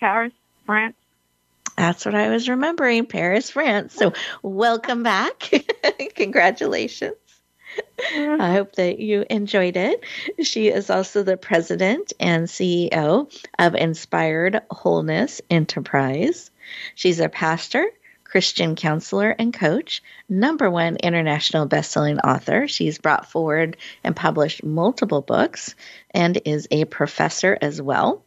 [0.00, 0.32] Paris,
[0.66, 0.96] France.
[1.76, 3.94] That's what I was remembering, Paris, France.
[3.94, 5.50] So, welcome back.
[6.14, 7.16] Congratulations.
[8.14, 10.02] I hope that you enjoyed it.
[10.42, 16.50] She is also the president and CEO of Inspired Wholeness Enterprise.
[16.94, 17.86] She's a pastor,
[18.24, 22.66] Christian counselor, and coach, number one international best-selling author.
[22.68, 25.74] She's brought forward and published multiple books
[26.10, 28.25] and is a professor as well.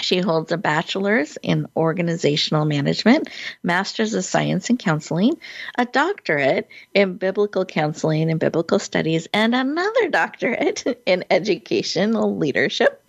[0.00, 3.28] She holds a bachelor's in organizational management,
[3.62, 5.38] master's of science in counseling,
[5.78, 13.02] a doctorate in biblical counseling and biblical studies, and another doctorate in educational leadership.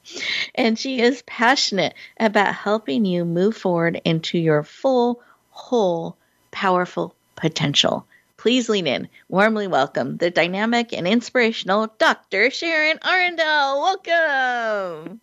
[0.54, 6.18] And she is passionate about helping you move forward into your full, whole,
[6.52, 8.06] powerful potential.
[8.38, 9.10] Please lean in.
[9.28, 12.52] Warmly welcome the dynamic and inspirational Dr.
[12.52, 14.04] Sharon Arrindell.
[14.06, 15.22] Welcome.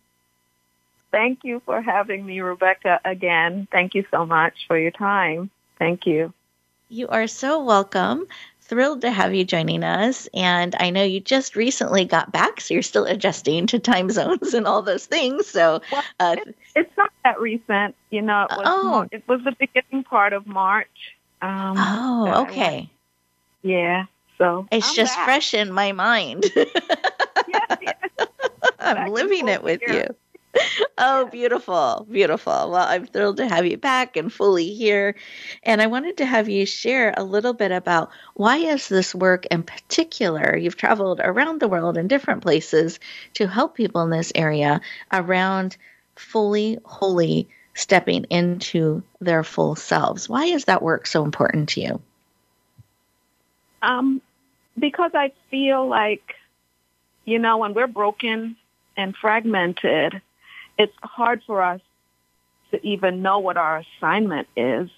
[1.13, 3.67] Thank you for having me, Rebecca, again.
[3.71, 5.51] Thank you so much for your time.
[5.77, 6.33] Thank you.
[6.89, 8.25] You are so welcome.
[8.61, 10.27] Thrilled to have you joining us.
[10.33, 14.55] And I know you just recently got back, so you're still adjusting to time zones
[14.55, 15.45] and all those things.
[15.45, 15.83] So,
[16.19, 16.35] uh,
[16.75, 18.47] It's not that recent, you know.
[18.49, 18.89] It was, Oh.
[18.89, 21.15] more- it was the beginning part of March.
[21.43, 22.89] Um, oh, okay.
[23.61, 24.05] yeah.
[24.39, 25.25] So It's I'm just back.
[25.25, 26.45] fresh in my mind.
[27.47, 28.27] Yes, yes.
[28.79, 30.15] I'm living it with forth you.
[30.97, 32.71] oh, beautiful, beautiful.
[32.71, 35.15] Well, I'm thrilled to have you back and fully here.
[35.63, 39.45] And I wanted to have you share a little bit about why is this work
[39.47, 40.55] in particular?
[40.55, 42.99] You've traveled around the world in different places
[43.35, 45.77] to help people in this area around
[46.15, 50.29] fully, wholly stepping into their full selves.
[50.29, 52.01] Why is that work so important to you?
[53.81, 54.21] Um,
[54.77, 56.35] because I feel like,
[57.25, 58.55] you know, when we're broken
[58.95, 60.21] and fragmented,
[60.77, 61.81] it's hard for us
[62.71, 64.89] to even know what our assignment is,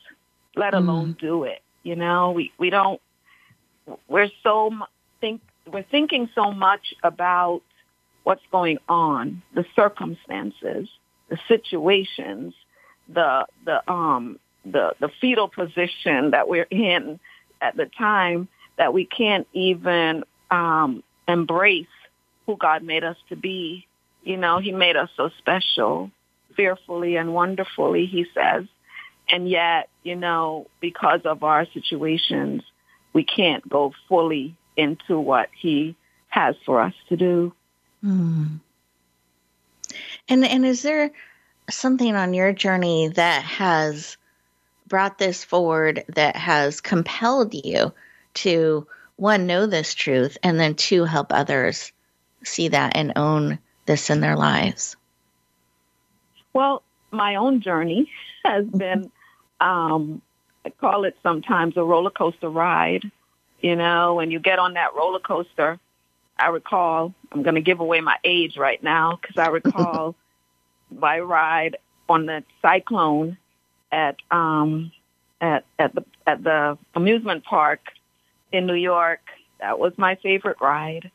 [0.56, 0.78] let mm.
[0.78, 1.20] alone mm.
[1.20, 1.62] do it.
[1.84, 3.02] You know, we, we don't,
[4.08, 4.72] we're so
[5.22, 7.62] think, we're thinking so much about
[8.24, 10.90] what's going on, the circumstances,
[11.30, 12.54] the situations,
[13.08, 17.20] the, the, um, the, the fetal position that we're in
[17.62, 21.88] at the time that we can't even, um, embrace
[22.46, 23.88] who God made us to be
[24.26, 26.12] you know, he made us so special,
[26.56, 28.66] fearfully and wonderfully, he says.
[29.30, 32.64] And yet, you know, because of our situations,
[33.14, 35.96] we can't go fully into what he
[36.28, 37.54] has for us to do.
[38.04, 38.60] Mm.
[40.28, 41.12] And and is there
[41.70, 44.18] something on your journey that has
[44.88, 47.94] brought this forward that has compelled you
[48.36, 48.86] to
[49.16, 51.92] one know this truth and then two help others
[52.44, 54.96] see that and own this in their lives?
[56.54, 58.12] Well, my own journey
[58.46, 59.12] has been,
[59.60, 60.22] um,
[60.66, 63.04] I call it sometimes a roller coaster ride.
[63.62, 65.80] You know, when you get on that roller coaster,
[66.38, 70.16] I recall, I'm going to give away my age right now because I recall
[70.92, 73.38] my ride on the cyclone
[73.92, 74.92] at, um,
[75.40, 77.80] at, at the, at the amusement park
[78.52, 79.22] in New York.
[79.60, 81.12] That was my favorite ride.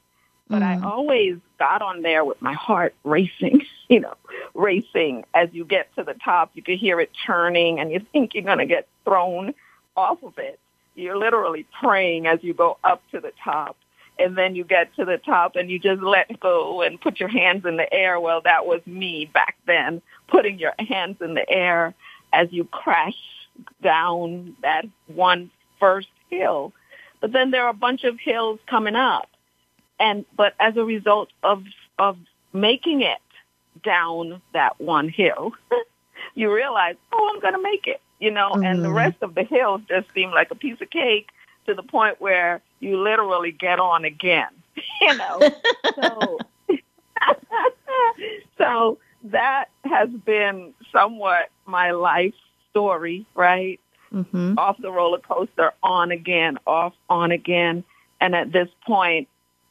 [0.50, 0.82] But mm.
[0.82, 4.14] I always got on there with my heart racing, you know,
[4.52, 5.24] racing.
[5.32, 8.42] As you get to the top, you can hear it churning and you think you're
[8.42, 9.54] going to get thrown
[9.96, 10.58] off of it.
[10.96, 13.76] You're literally praying as you go up to the top.
[14.18, 17.30] And then you get to the top and you just let go and put your
[17.30, 18.20] hands in the air.
[18.20, 21.94] Well, that was me back then, putting your hands in the air
[22.30, 23.16] as you crash
[23.82, 26.74] down that one first hill.
[27.20, 29.29] But then there are a bunch of hills coming up
[30.00, 31.62] and but as a result of
[31.98, 32.16] of
[32.52, 33.18] making it
[33.84, 35.52] down that one hill,
[36.34, 38.64] you realize, oh, I'm going to make it, you know, mm-hmm.
[38.64, 38.96] and the mm-hmm.
[38.96, 41.28] rest of the hills just seem like a piece of cake
[41.66, 44.48] to the point where you literally get on again,
[45.00, 45.40] you know.
[46.02, 46.38] so,
[48.58, 52.34] so that has been somewhat my life
[52.70, 53.78] story, right?
[54.12, 54.54] Mm-hmm.
[54.58, 57.84] Off the roller coaster, on again, off, on again.
[58.20, 59.28] And at this point,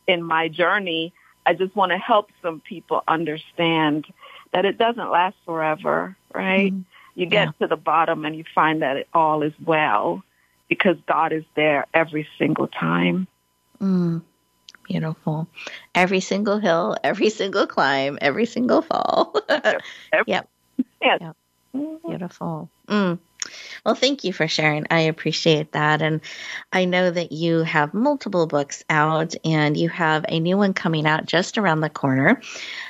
[0.09, 1.13] in my journey,
[1.45, 4.07] I just want to help some people understand
[4.51, 6.73] that it doesn't last forever, right?
[6.73, 6.81] Mm-hmm.
[7.13, 7.51] You get yeah.
[7.61, 10.23] to the bottom and you find that it all is well
[10.67, 13.27] because God is there every single time.
[13.79, 14.23] Mm,
[14.83, 15.47] beautiful.
[15.93, 19.35] Every single hill, every single climb, every single fall.
[20.27, 20.49] yep.
[21.01, 21.19] Yes.
[21.21, 21.35] yep.
[22.07, 22.69] Beautiful.
[22.87, 23.19] Mm.
[23.85, 24.85] Well, thank you for sharing.
[24.89, 26.01] I appreciate that.
[26.01, 26.21] And
[26.71, 31.05] I know that you have multiple books out and you have a new one coming
[31.05, 32.41] out just around the corner.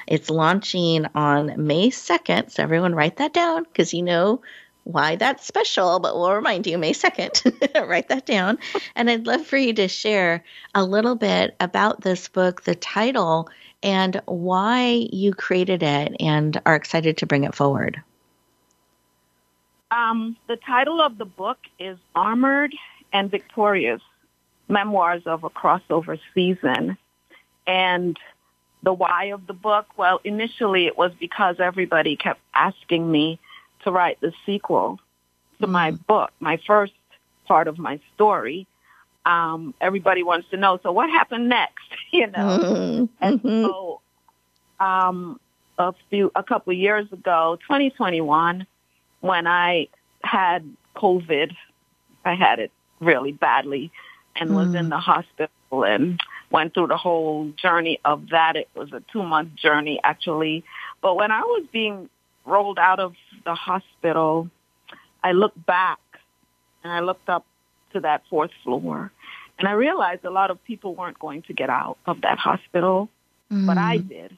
[0.08, 2.52] It's launching on May 2nd.
[2.52, 4.41] So everyone write that down because you know
[4.84, 7.88] why that's special, but we'll remind you May 2nd.
[7.88, 8.58] write that down.
[8.95, 10.43] And I'd love for you to share
[10.74, 13.50] a little bit about this book, the title,
[13.84, 18.02] and why you created it and are excited to bring it forward.
[19.91, 22.73] Um, the title of the book is Armored
[23.12, 24.02] and Victorious,
[24.67, 26.97] Memoirs of a Crossover Season.
[27.65, 28.17] And
[28.84, 33.39] the why of the book, well, initially it was because everybody kept asking me
[33.84, 34.99] to write the sequel
[35.60, 36.93] to mm my book, my first
[37.45, 38.65] part of my story.
[39.25, 42.60] Um, everybody wants to know, so what happened next, you know?
[42.60, 43.06] Mm-hmm.
[43.19, 44.02] And so,
[44.80, 45.39] um,
[45.78, 48.65] a few, a couple years ago, 2021,
[49.21, 49.88] when I
[50.23, 51.55] had COVID,
[52.26, 53.91] I had it really badly
[54.36, 54.55] and mm.
[54.55, 54.89] was in mm.
[54.89, 56.20] the hospital and
[56.51, 58.55] went through the whole journey of that.
[58.55, 60.63] It was a two month journey actually.
[61.01, 62.09] But when I was being
[62.45, 63.13] rolled out of
[63.45, 64.49] the hospital,
[65.24, 65.99] I looked back
[66.84, 67.45] and I looked up
[67.93, 69.11] to that fourth floor
[69.59, 73.09] and I realized a lot of people weren't going to get out of that hospital,
[73.51, 73.67] mm.
[73.67, 74.07] but I mm.
[74.07, 74.38] did.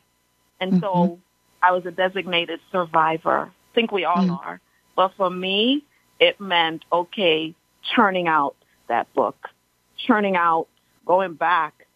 [0.60, 0.82] And mm-hmm.
[0.82, 1.20] so
[1.62, 3.52] I was a designated survivor.
[3.52, 4.40] I think we all mm.
[4.40, 4.60] are.
[4.96, 5.84] But for me,
[6.20, 7.56] it meant, okay,
[7.96, 8.56] churning out
[8.88, 9.50] that book,
[9.98, 10.68] churning out,
[11.06, 11.88] going back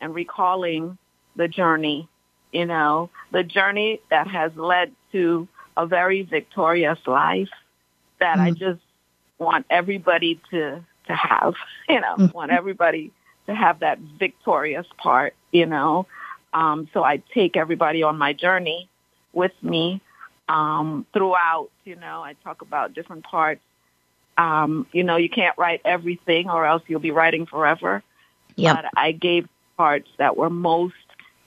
[0.00, 0.98] and recalling
[1.36, 2.08] the journey
[2.52, 7.48] you know, the journey that has led to a very victorious life
[8.20, 8.42] that mm.
[8.42, 8.80] I just
[9.38, 11.54] want everybody to to have,
[11.88, 12.34] you know, mm.
[12.34, 13.10] want everybody
[13.46, 16.06] to have that victorious part, you know.
[16.52, 18.88] Um, so I take everybody on my journey
[19.32, 20.02] with me
[20.48, 21.70] um, throughout.
[21.84, 23.62] You know, I talk about different parts.
[24.38, 28.02] Um, you know, you can't write everything, or else you'll be writing forever.
[28.56, 28.76] Yep.
[28.76, 30.94] But I gave parts that were most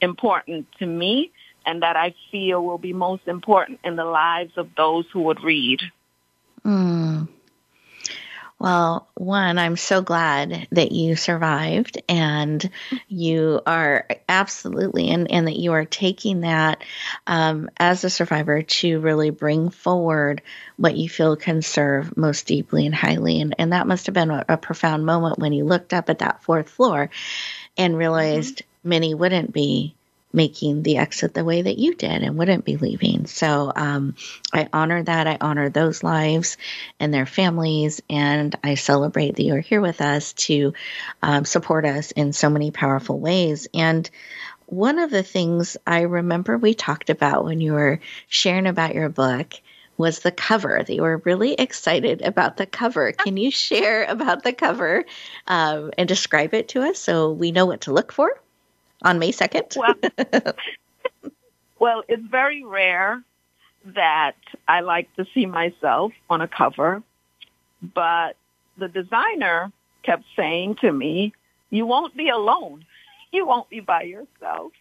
[0.02, 1.32] important to me
[1.66, 5.44] and that I feel will be most important in the lives of those who would
[5.44, 5.82] read.
[6.64, 7.05] Mm.
[8.66, 12.68] Well, one, I'm so glad that you survived and
[13.08, 16.84] you are absolutely, and, and that you are taking that
[17.28, 20.42] um, as a survivor to really bring forward
[20.78, 23.40] what you feel can serve most deeply and highly.
[23.40, 26.18] And, and that must have been a, a profound moment when you looked up at
[26.18, 27.12] that fourth floor
[27.78, 28.90] and realized mm-hmm.
[28.90, 29.94] many wouldn't be
[30.36, 33.26] making the exit the way that you did and wouldn't be leaving.
[33.26, 34.16] So um,
[34.54, 35.28] I honor that.
[35.28, 36.58] I honor those lives
[37.00, 40.74] and their families, and I celebrate that you're here with us to
[41.24, 43.68] um, support us in so many powerful ways.
[43.74, 44.10] And
[44.68, 49.10] one of the things I remember we talked about when you were sharing about your
[49.10, 49.54] book
[49.98, 50.84] was the cover.
[50.86, 53.12] That you were really excited about the cover.
[53.12, 55.06] Can you share about the cover
[55.48, 58.42] um, and describe it to us so we know what to look for?
[59.06, 59.78] On May 2nd?
[59.78, 60.54] Well,
[61.80, 63.24] well, it's very rare
[63.86, 64.36] that
[64.68, 67.04] I like to see myself on a cover,
[67.82, 68.36] but
[68.78, 69.72] the designer
[70.04, 71.34] kept saying to me,
[71.70, 72.86] you won't be alone.
[73.32, 74.72] You won't be by yourself.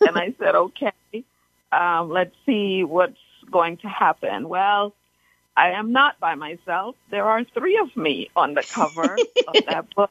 [0.00, 1.24] and I said, okay,
[1.70, 4.48] um, let's see what's going to happen.
[4.48, 4.92] Well,
[5.56, 6.96] I am not by myself.
[7.12, 10.10] There are three of me on the cover of that book.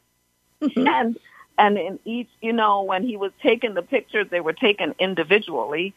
[0.78, 1.20] and
[1.58, 5.94] and in each, you know, when he was taking the pictures, they were taken individually.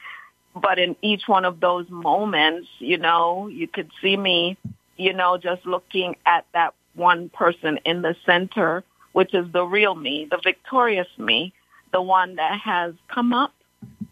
[0.55, 4.57] But in each one of those moments, you know, you could see me,
[4.97, 8.83] you know, just looking at that one person in the center,
[9.13, 11.53] which is the real me, the victorious me,
[11.93, 13.53] the one that has come up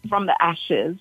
[0.07, 0.97] from the ashes,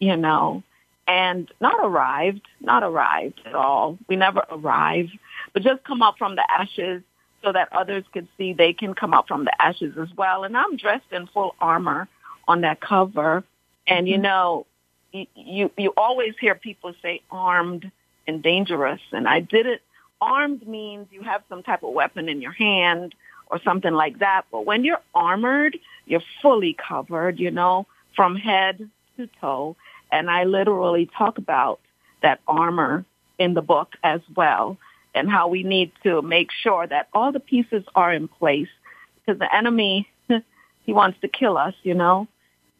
[0.00, 0.62] you know,
[1.06, 3.98] and not arrived, not arrived at all.
[4.08, 5.08] We never arrive,
[5.52, 7.02] but just come up from the ashes
[7.42, 10.44] so that others could see they can come up from the ashes as well.
[10.44, 12.08] And I'm dressed in full armor
[12.46, 13.44] on that cover.
[13.86, 14.12] And mm-hmm.
[14.12, 14.66] you know,
[15.12, 17.90] you, you, you always hear people say armed
[18.26, 19.00] and dangerous.
[19.12, 19.82] And I did it.
[20.20, 23.14] Armed means you have some type of weapon in your hand
[23.50, 24.42] or something like that.
[24.50, 27.86] But when you're armored, you're fully covered, you know,
[28.16, 29.76] from head to toe.
[30.10, 31.80] And I literally talk about
[32.22, 33.04] that armor
[33.38, 34.76] in the book as well
[35.18, 38.68] and how we need to make sure that all the pieces are in place
[39.16, 40.08] because the enemy,
[40.86, 42.28] he wants to kill us, you know?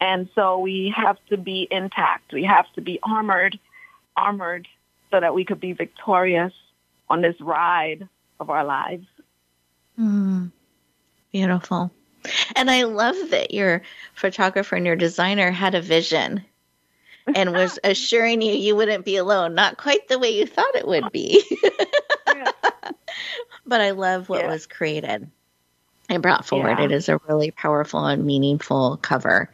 [0.00, 2.32] And so we have to be intact.
[2.32, 3.58] We have to be armored,
[4.16, 4.68] armored
[5.10, 6.52] so that we could be victorious
[7.08, 8.08] on this ride
[8.38, 9.06] of our lives.
[9.98, 10.52] Mm,
[11.32, 11.90] beautiful.
[12.54, 13.82] And I love that your
[14.14, 16.44] photographer and your designer had a vision
[17.34, 19.54] and was assuring you you wouldn't be alone.
[19.54, 21.42] Not quite the way you thought it would be.
[23.68, 24.48] but I love what yeah.
[24.48, 25.30] was created
[26.08, 26.78] and brought forward.
[26.78, 26.84] Yeah.
[26.86, 29.50] It is a really powerful and meaningful cover.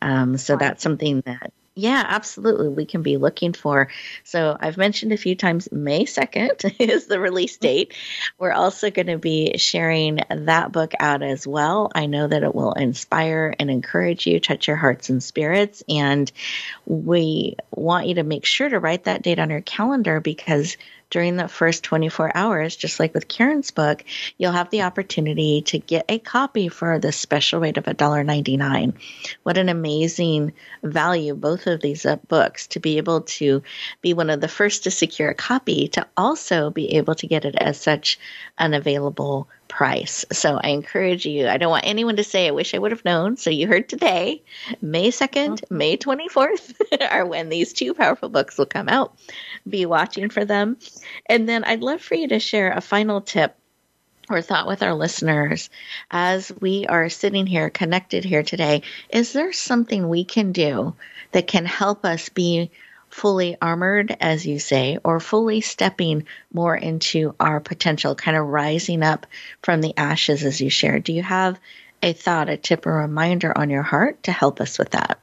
[0.00, 2.70] Um, so that's something that yeah, absolutely.
[2.70, 3.86] We can be looking for.
[4.24, 7.94] So I've mentioned a few times May 2nd is the release date.
[8.36, 11.92] We're also going to be sharing that book out as well.
[11.94, 15.84] I know that it will inspire and encourage you, touch your hearts and spirits.
[15.88, 16.32] And
[16.84, 20.76] we want you to make sure to write that date on your calendar because
[21.10, 24.04] during the first 24 hours, just like with Karen's book,
[24.36, 28.92] you'll have the opportunity to get a copy for the special rate of $1.99.
[29.42, 30.52] What an amazing
[30.82, 33.62] value, both of these uh, books, to be able to
[34.02, 37.44] be one of the first to secure a copy, to also be able to get
[37.44, 38.18] it as such
[38.58, 40.24] an available price.
[40.32, 43.04] So I encourage you, I don't want anyone to say, I wish I would have
[43.04, 43.36] known.
[43.36, 44.42] So you heard today,
[44.82, 45.76] May 2nd, mm-hmm.
[45.76, 49.16] May 24th are when these two powerful books will come out.
[49.68, 50.78] Be watching for them.
[51.26, 53.54] And then I'd love for you to share a final tip
[54.30, 55.70] or thought with our listeners
[56.10, 58.82] as we are sitting here connected here today.
[59.10, 60.94] Is there something we can do
[61.32, 62.70] that can help us be
[63.10, 69.02] fully armored, as you say, or fully stepping more into our potential, kind of rising
[69.02, 69.26] up
[69.62, 71.04] from the ashes, as you shared?
[71.04, 71.58] Do you have
[72.02, 75.18] a thought, a tip, or reminder on your heart to help us with that?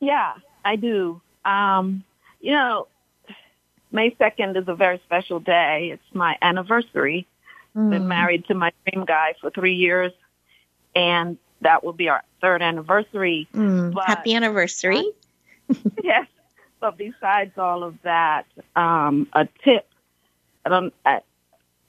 [0.00, 1.20] Yeah, I do.
[1.44, 2.04] Um,
[2.40, 2.88] you know,
[3.92, 5.90] May 2nd is a very special day.
[5.92, 7.26] It's my anniversary.
[7.76, 7.90] Mm.
[7.90, 10.12] Been married to my dream guy for three years.
[10.96, 13.48] And that will be our third anniversary.
[13.54, 15.12] Mm, happy anniversary.
[16.02, 16.26] yes.
[16.80, 18.44] But besides all of that,
[18.76, 19.88] um, a tip,
[20.64, 21.20] I don't, I,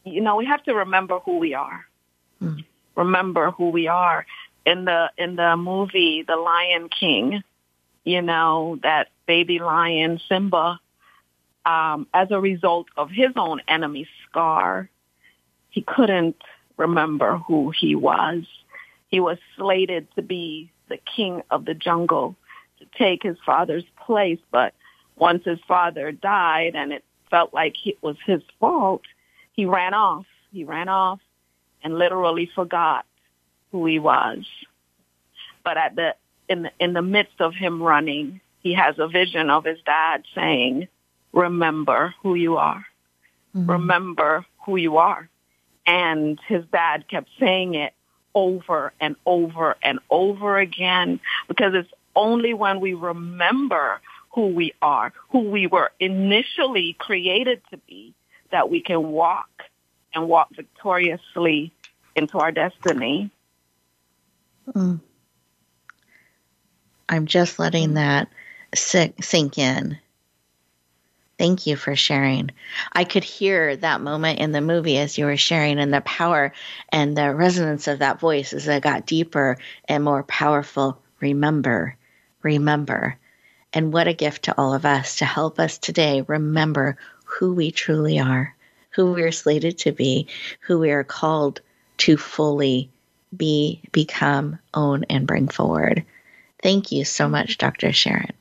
[0.04, 1.86] you know, we have to remember who we are.
[2.42, 2.64] Mm.
[2.96, 4.26] Remember who we are.
[4.66, 7.44] In the, in the movie, The Lion King,
[8.04, 10.80] you know, that baby lion, Simba,
[11.66, 14.90] um, as a result of his own enemy, Scar,
[15.70, 16.42] he couldn't
[16.78, 18.44] remember who he was.
[19.10, 22.36] He was slated to be the king of the jungle,
[22.98, 24.40] take his father's place.
[24.52, 24.74] But
[25.16, 29.04] once his father died and it felt like it was his fault,
[29.54, 30.26] he ran off.
[30.52, 31.20] He ran off
[31.84, 33.06] and literally forgot
[33.72, 34.46] who he was.
[35.64, 36.16] But at the
[36.48, 40.24] in the, in the midst of him running, he has a vision of his dad
[40.34, 40.88] saying,
[41.34, 42.86] "Remember who you are.
[43.56, 43.72] Mm-hmm.
[43.72, 45.30] Remember who you are."
[45.88, 47.94] And his dad kept saying it
[48.34, 54.00] over and over and over again because it's only when we remember
[54.32, 58.14] who we are, who we were initially created to be,
[58.52, 59.64] that we can walk
[60.14, 61.72] and walk victoriously
[62.16, 63.30] into our destiny.
[64.74, 65.00] Mm.
[67.08, 68.30] I'm just letting that
[68.74, 69.98] sink in.
[71.38, 72.52] Thank you for sharing.
[72.94, 76.54] I could hear that moment in the movie as you were sharing, and the power
[76.90, 79.58] and the resonance of that voice as it got deeper
[79.88, 80.98] and more powerful.
[81.20, 81.96] Remember,
[82.46, 83.18] remember.
[83.74, 87.72] And what a gift to all of us to help us today remember who we
[87.72, 88.56] truly are,
[88.92, 90.28] who we are slated to be,
[90.62, 91.60] who we are called
[91.98, 92.90] to fully
[93.36, 96.06] be, become, own, and bring forward.
[96.64, 97.92] Thank you so much, Dr.
[97.92, 98.32] Sharon.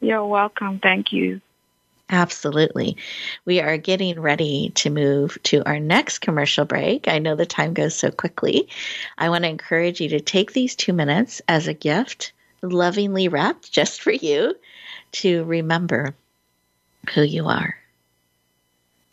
[0.00, 0.80] You're welcome.
[0.80, 1.40] Thank you.
[2.08, 2.96] Absolutely.
[3.44, 7.06] We are getting ready to move to our next commercial break.
[7.06, 8.68] I know the time goes so quickly.
[9.16, 12.32] I want to encourage you to take these two minutes as a gift,
[12.62, 14.54] lovingly wrapped just for you,
[15.12, 16.14] to remember
[17.14, 17.76] who you are.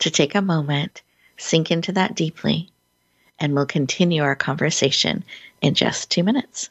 [0.00, 1.02] To take a moment,
[1.36, 2.70] sink into that deeply,
[3.38, 5.24] and we'll continue our conversation
[5.60, 6.70] in just two minutes.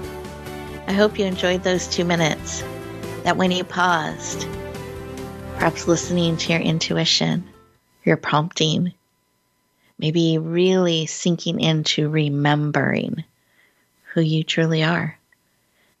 [0.91, 2.61] I hope you enjoyed those two minutes.
[3.23, 4.45] That when you paused,
[5.55, 7.47] perhaps listening to your intuition,
[8.03, 8.93] your prompting,
[9.97, 13.23] maybe really sinking into remembering
[14.13, 15.17] who you truly are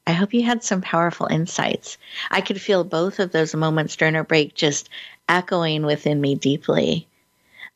[0.05, 1.97] I hope you had some powerful insights.
[2.29, 4.89] I could feel both of those moments during our break just
[5.29, 7.07] echoing within me deeply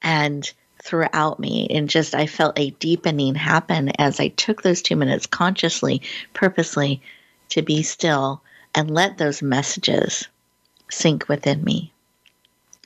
[0.02, 0.52] and
[0.86, 1.68] throughout me.
[1.70, 6.02] And just, I felt a deepening happen as I took those two minutes consciously,
[6.34, 7.02] purposely
[7.50, 8.42] to be still
[8.76, 10.28] and let those messages
[10.92, 11.92] sink within me.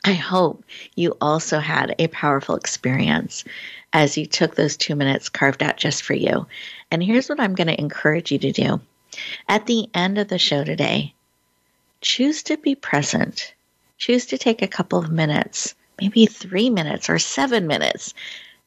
[0.05, 0.63] I hope
[0.95, 3.43] you also had a powerful experience
[3.91, 6.47] as you took those two minutes carved out just for you.
[6.89, 8.79] And here's what I'm going to encourage you to do.
[9.49, 11.13] At the end of the show today,
[11.99, 13.53] choose to be present.
[13.97, 18.13] Choose to take a couple of minutes, maybe three minutes or seven minutes,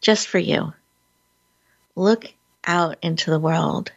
[0.00, 0.72] just for you.
[1.94, 2.32] Look
[2.64, 3.92] out into the world.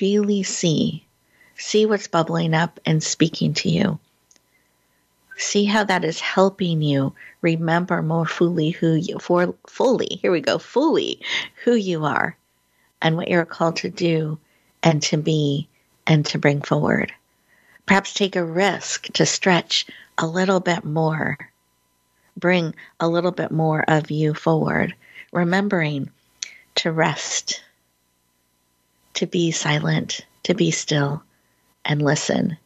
[0.00, 1.04] Really see.
[1.56, 3.98] See what's bubbling up and speaking to you.
[5.36, 10.18] See how that is helping you remember more fully who you for fully.
[10.22, 11.20] Here we go, fully
[11.64, 12.36] who you are
[13.02, 14.38] and what you're called to do
[14.82, 15.68] and to be
[16.06, 17.12] and to bring forward.
[17.86, 19.86] Perhaps take a risk to stretch
[20.18, 21.36] a little bit more.
[22.36, 24.94] Bring a little bit more of you forward,
[25.32, 26.10] remembering
[26.76, 27.62] to rest,
[29.14, 31.22] to be silent, to be still,
[31.84, 32.58] and listen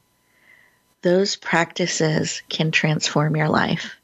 [1.03, 3.97] those practices can transform your life.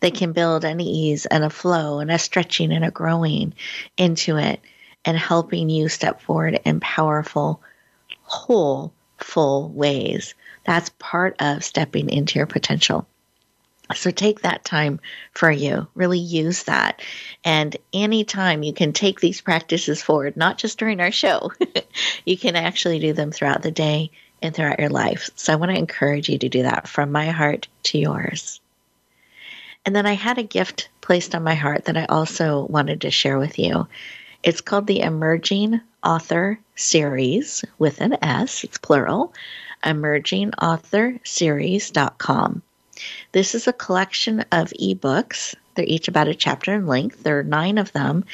[0.00, 3.54] They can build an ease and a flow and a stretching and a growing
[3.96, 4.60] into it
[5.04, 7.62] and helping you step forward in powerful,
[8.22, 10.34] whole, full ways.
[10.64, 13.06] That's part of stepping into your potential.
[13.94, 15.00] So take that time
[15.32, 15.86] for you.
[15.94, 17.02] Really use that.
[17.44, 21.52] And anytime you can take these practices forward, not just during our show,
[22.24, 25.30] you can actually do them throughout the day and throughout your life.
[25.36, 28.60] So I want to encourage you to do that from my heart to yours.
[29.84, 33.10] And then I had a gift placed on my heart that I also wanted to
[33.10, 33.88] share with you.
[34.42, 39.32] It's called the Emerging Author Series with an S, it's plural,
[39.84, 42.62] emergingauthorseries.com.
[43.32, 45.54] This is a collection of ebooks.
[45.74, 47.22] They're each about a chapter in length.
[47.22, 48.24] There are nine of them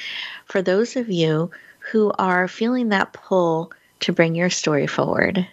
[0.47, 1.51] for those of you
[1.93, 5.47] who are feeling that pull to bring your story forward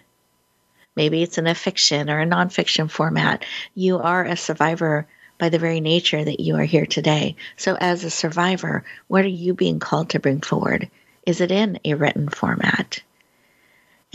[0.96, 3.44] Maybe it's in a fiction or a nonfiction format.
[3.74, 5.06] You are a survivor
[5.38, 7.36] by the very nature that you are here today.
[7.58, 10.90] So, as a survivor, what are you being called to bring forward?
[11.26, 13.02] Is it in a written format?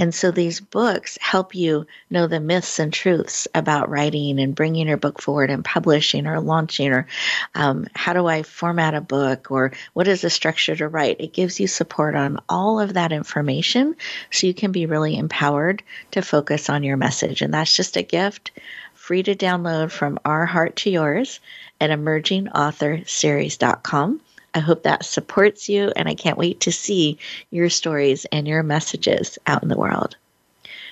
[0.02, 4.88] And so these books help you know the myths and truths about writing and bringing
[4.88, 7.06] your book forward and publishing or launching or
[7.54, 11.22] um, how do I format a book or what is the structure to write.
[11.22, 13.95] It gives you support on all of that information
[14.32, 17.43] so you can be really empowered to focus on your message.
[17.43, 18.49] And that's just a gift
[18.95, 21.39] free to download from our heart to yours
[21.80, 24.22] at emergingauthorseries.com.
[24.54, 27.18] I hope that supports you, and I can't wait to see
[27.49, 30.18] your stories and your messages out in the world.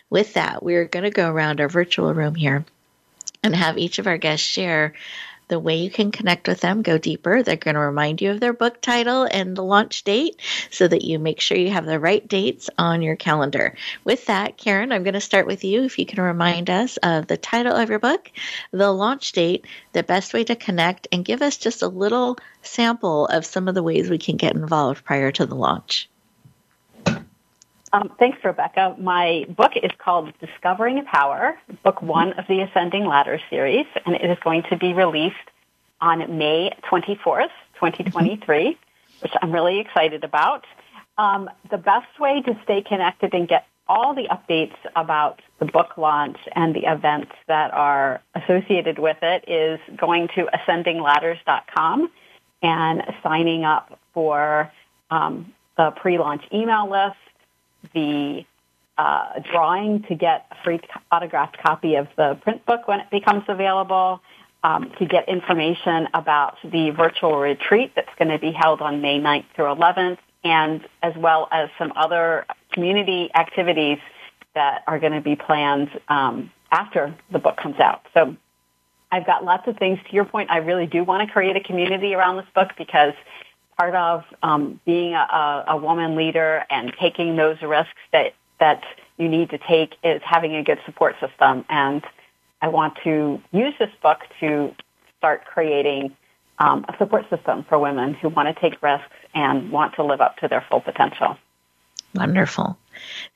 [0.10, 2.66] With that, we're going to go around our virtual room here
[3.44, 4.94] and have each of our guests share
[5.50, 7.44] the way you can connect with them, go deeper.
[7.44, 10.40] They're going to remind you of their book title and the launch date
[10.72, 13.76] so that you make sure you have the right dates on your calendar.
[14.04, 15.84] With that, Karen, I'm going to start with you.
[15.84, 18.32] If you can remind us of the title of your book,
[18.72, 23.26] the launch date, the best way to connect, and give us just a little sample
[23.26, 26.09] of some of the ways we can get involved prior to the launch.
[27.92, 28.96] Um, thanks, Rebecca.
[29.00, 34.30] My book is called Discovering Power, book one of the Ascending Ladder series, and it
[34.30, 35.36] is going to be released
[36.00, 38.78] on May 24th, 2023,
[39.22, 40.66] which I'm really excited about.
[41.18, 45.98] Um, the best way to stay connected and get all the updates about the book
[45.98, 52.12] launch and the events that are associated with it is going to ascendingladders.com
[52.62, 54.72] and signing up for
[55.10, 57.18] um, the pre-launch email list
[57.94, 58.46] the
[58.98, 60.80] uh, drawing to get a free
[61.12, 64.22] autographed copy of the print book when it becomes available,
[64.64, 69.20] um, to get information about the virtual retreat that's going to be held on May
[69.20, 74.00] 9th through 11th, and as well as some other community activities
[74.56, 78.02] that are going to be planned um, after the book comes out.
[78.14, 78.36] So
[79.12, 80.00] I've got lots of things.
[80.08, 83.14] To your point, I really do want to create a community around this book because
[83.80, 88.84] part of um, being a, a woman leader and taking those risks that that
[89.18, 91.64] you need to take is having a good support system.
[91.70, 92.04] And
[92.62, 94.76] I want to use this book to
[95.18, 96.14] start creating
[96.60, 100.20] um, a support system for women who want to take risks and want to live
[100.20, 101.38] up to their full potential.
[102.16, 102.78] Wonderful.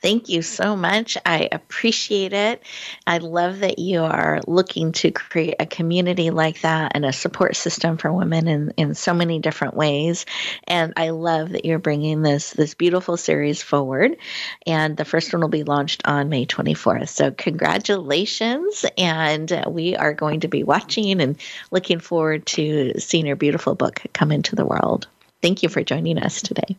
[0.02, 1.18] Thank you so much.
[1.26, 2.62] I appreciate it.
[3.08, 7.56] I love that you are looking to create a community like that and a support
[7.56, 10.26] system for women in, in so many different ways.
[10.66, 14.18] And I love that you're bringing this this beautiful series forward.
[14.66, 17.10] And the first one will be launched on May 24th.
[17.10, 18.86] So congratulations.
[18.98, 21.38] And we are going to be watching and
[21.72, 25.08] looking forward to seeing your beautiful book come into the world.
[25.42, 26.78] Thank you for joining us today.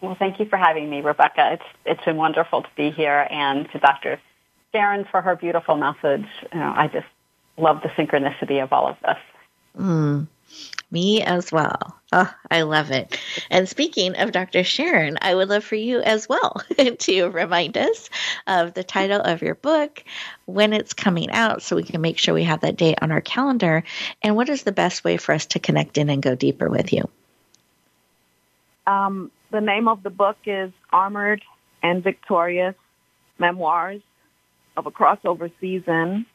[0.00, 1.54] Well, thank you for having me, Rebecca.
[1.54, 4.20] It's it's been wonderful to be here, and to Dr.
[4.72, 6.26] Sharon for her beautiful message.
[6.52, 7.06] You know, I just
[7.56, 9.16] love the synchronicity of all of this.
[9.76, 10.28] Mm,
[10.90, 11.96] me as well.
[12.12, 13.18] Oh, I love it.
[13.50, 14.64] And speaking of Dr.
[14.64, 16.62] Sharon, I would love for you as well
[16.98, 18.08] to remind us
[18.46, 20.02] of the title of your book,
[20.46, 23.20] when it's coming out, so we can make sure we have that date on our
[23.20, 23.84] calendar,
[24.22, 26.92] and what is the best way for us to connect in and go deeper with
[26.92, 27.08] you.
[28.86, 31.42] Um, the name of the book is Armored
[31.82, 32.74] and Victorious
[33.38, 34.02] Memoirs
[34.76, 36.26] of a Crossover Season.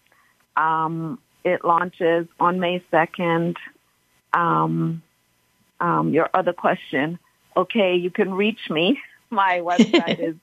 [0.56, 3.56] Um, it launches on May 2nd.
[4.34, 5.04] Um,
[5.80, 7.20] um, your other question.
[7.56, 9.00] Okay, you can reach me.
[9.30, 10.36] My website is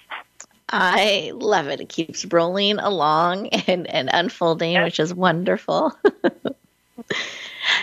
[0.70, 1.80] I love it.
[1.80, 4.84] It keeps rolling along and, and unfolding, yes.
[4.84, 5.92] which is wonderful.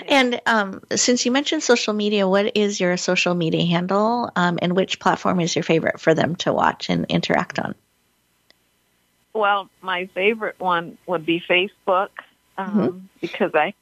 [0.07, 4.76] And um, since you mentioned social media, what is your social media handle um, and
[4.76, 7.76] which platform is your favorite for them to watch and interact on?
[9.34, 12.09] Well, my favorite one would be Facebook
[12.57, 12.97] um, mm-hmm.
[13.22, 13.74] because I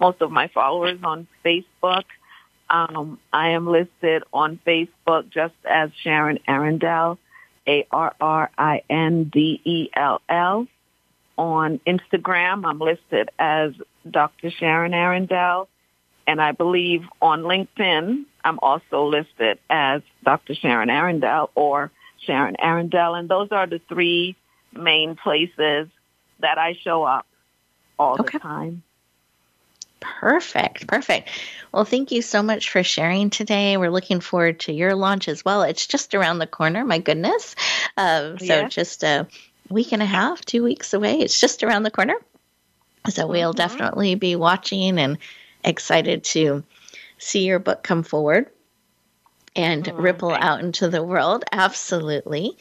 [0.00, 2.04] most of my followers on Facebook.
[2.68, 7.18] Um, I am listed on Facebook just as Sharon Arrindell,
[7.66, 10.66] A R R I N D E L L.
[11.38, 13.72] On Instagram, I'm listed as
[14.10, 14.50] Dr.
[14.50, 15.68] Sharon Arrindell.
[16.26, 20.54] And I believe on LinkedIn, I'm also listed as Dr.
[20.54, 23.18] Sharon Arrindell or Sharon Arrindell.
[23.18, 24.36] And those are the three
[24.72, 25.88] main places
[26.40, 27.26] that I show up
[27.98, 28.38] all okay.
[28.38, 28.82] the time.
[30.00, 30.86] Perfect.
[30.86, 31.28] Perfect.
[31.72, 33.76] Well, thank you so much for sharing today.
[33.76, 35.62] We're looking forward to your launch as well.
[35.62, 36.84] It's just around the corner.
[36.84, 37.56] My goodness.
[37.96, 39.26] Um, so just a
[39.68, 41.20] week and a half, two weeks away.
[41.20, 42.14] It's just around the corner.
[43.08, 43.58] So we'll mm-hmm.
[43.58, 45.18] definitely be watching and
[45.64, 46.64] excited to
[47.18, 48.50] see your book come forward
[49.54, 51.44] and oh, ripple out into the world.
[51.52, 52.56] Absolutely.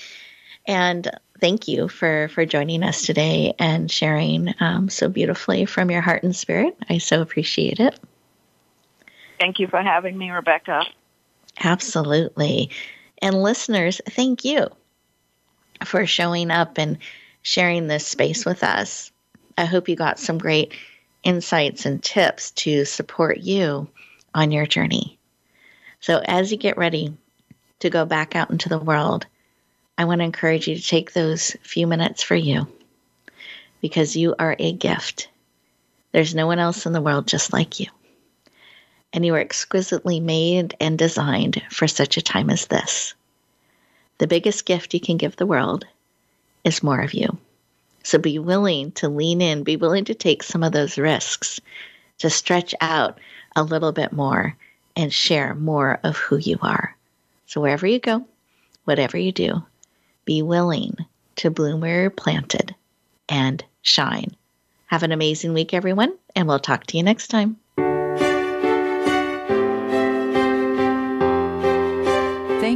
[0.66, 6.02] And thank you for for joining us today and sharing um, so beautifully from your
[6.02, 6.76] heart and spirit.
[6.89, 8.00] I so appreciate it.
[9.39, 10.86] Thank you for having me, Rebecca.
[11.62, 12.70] Absolutely.
[13.22, 14.68] And listeners, thank you
[15.84, 16.98] for showing up and
[17.41, 19.12] sharing this space with us.
[19.58, 20.74] I hope you got some great
[21.24, 23.88] insights and tips to support you
[24.34, 25.18] on your journey.
[25.99, 27.16] So, as you get ready
[27.80, 29.26] to go back out into the world,
[29.97, 32.68] I want to encourage you to take those few minutes for you
[33.82, 35.30] because you are a gift.
[36.12, 37.88] There's no one else in the world just like you.
[39.14, 43.14] And you are exquisitely made and designed for such a time as this.
[44.18, 45.86] The biggest gift you can give the world
[46.64, 47.38] is more of you.
[48.06, 51.60] So be willing to lean in, be willing to take some of those risks,
[52.20, 53.20] to stretch out
[53.56, 54.56] a little bit more
[54.95, 56.95] and share more of who you are.
[57.47, 58.24] So wherever you go,
[58.84, 59.64] whatever you do,
[60.24, 60.95] be willing
[61.38, 62.76] to bloom where you're planted
[63.28, 64.36] and shine.
[64.86, 67.58] Have an amazing week, everyone, and we'll talk to you next time.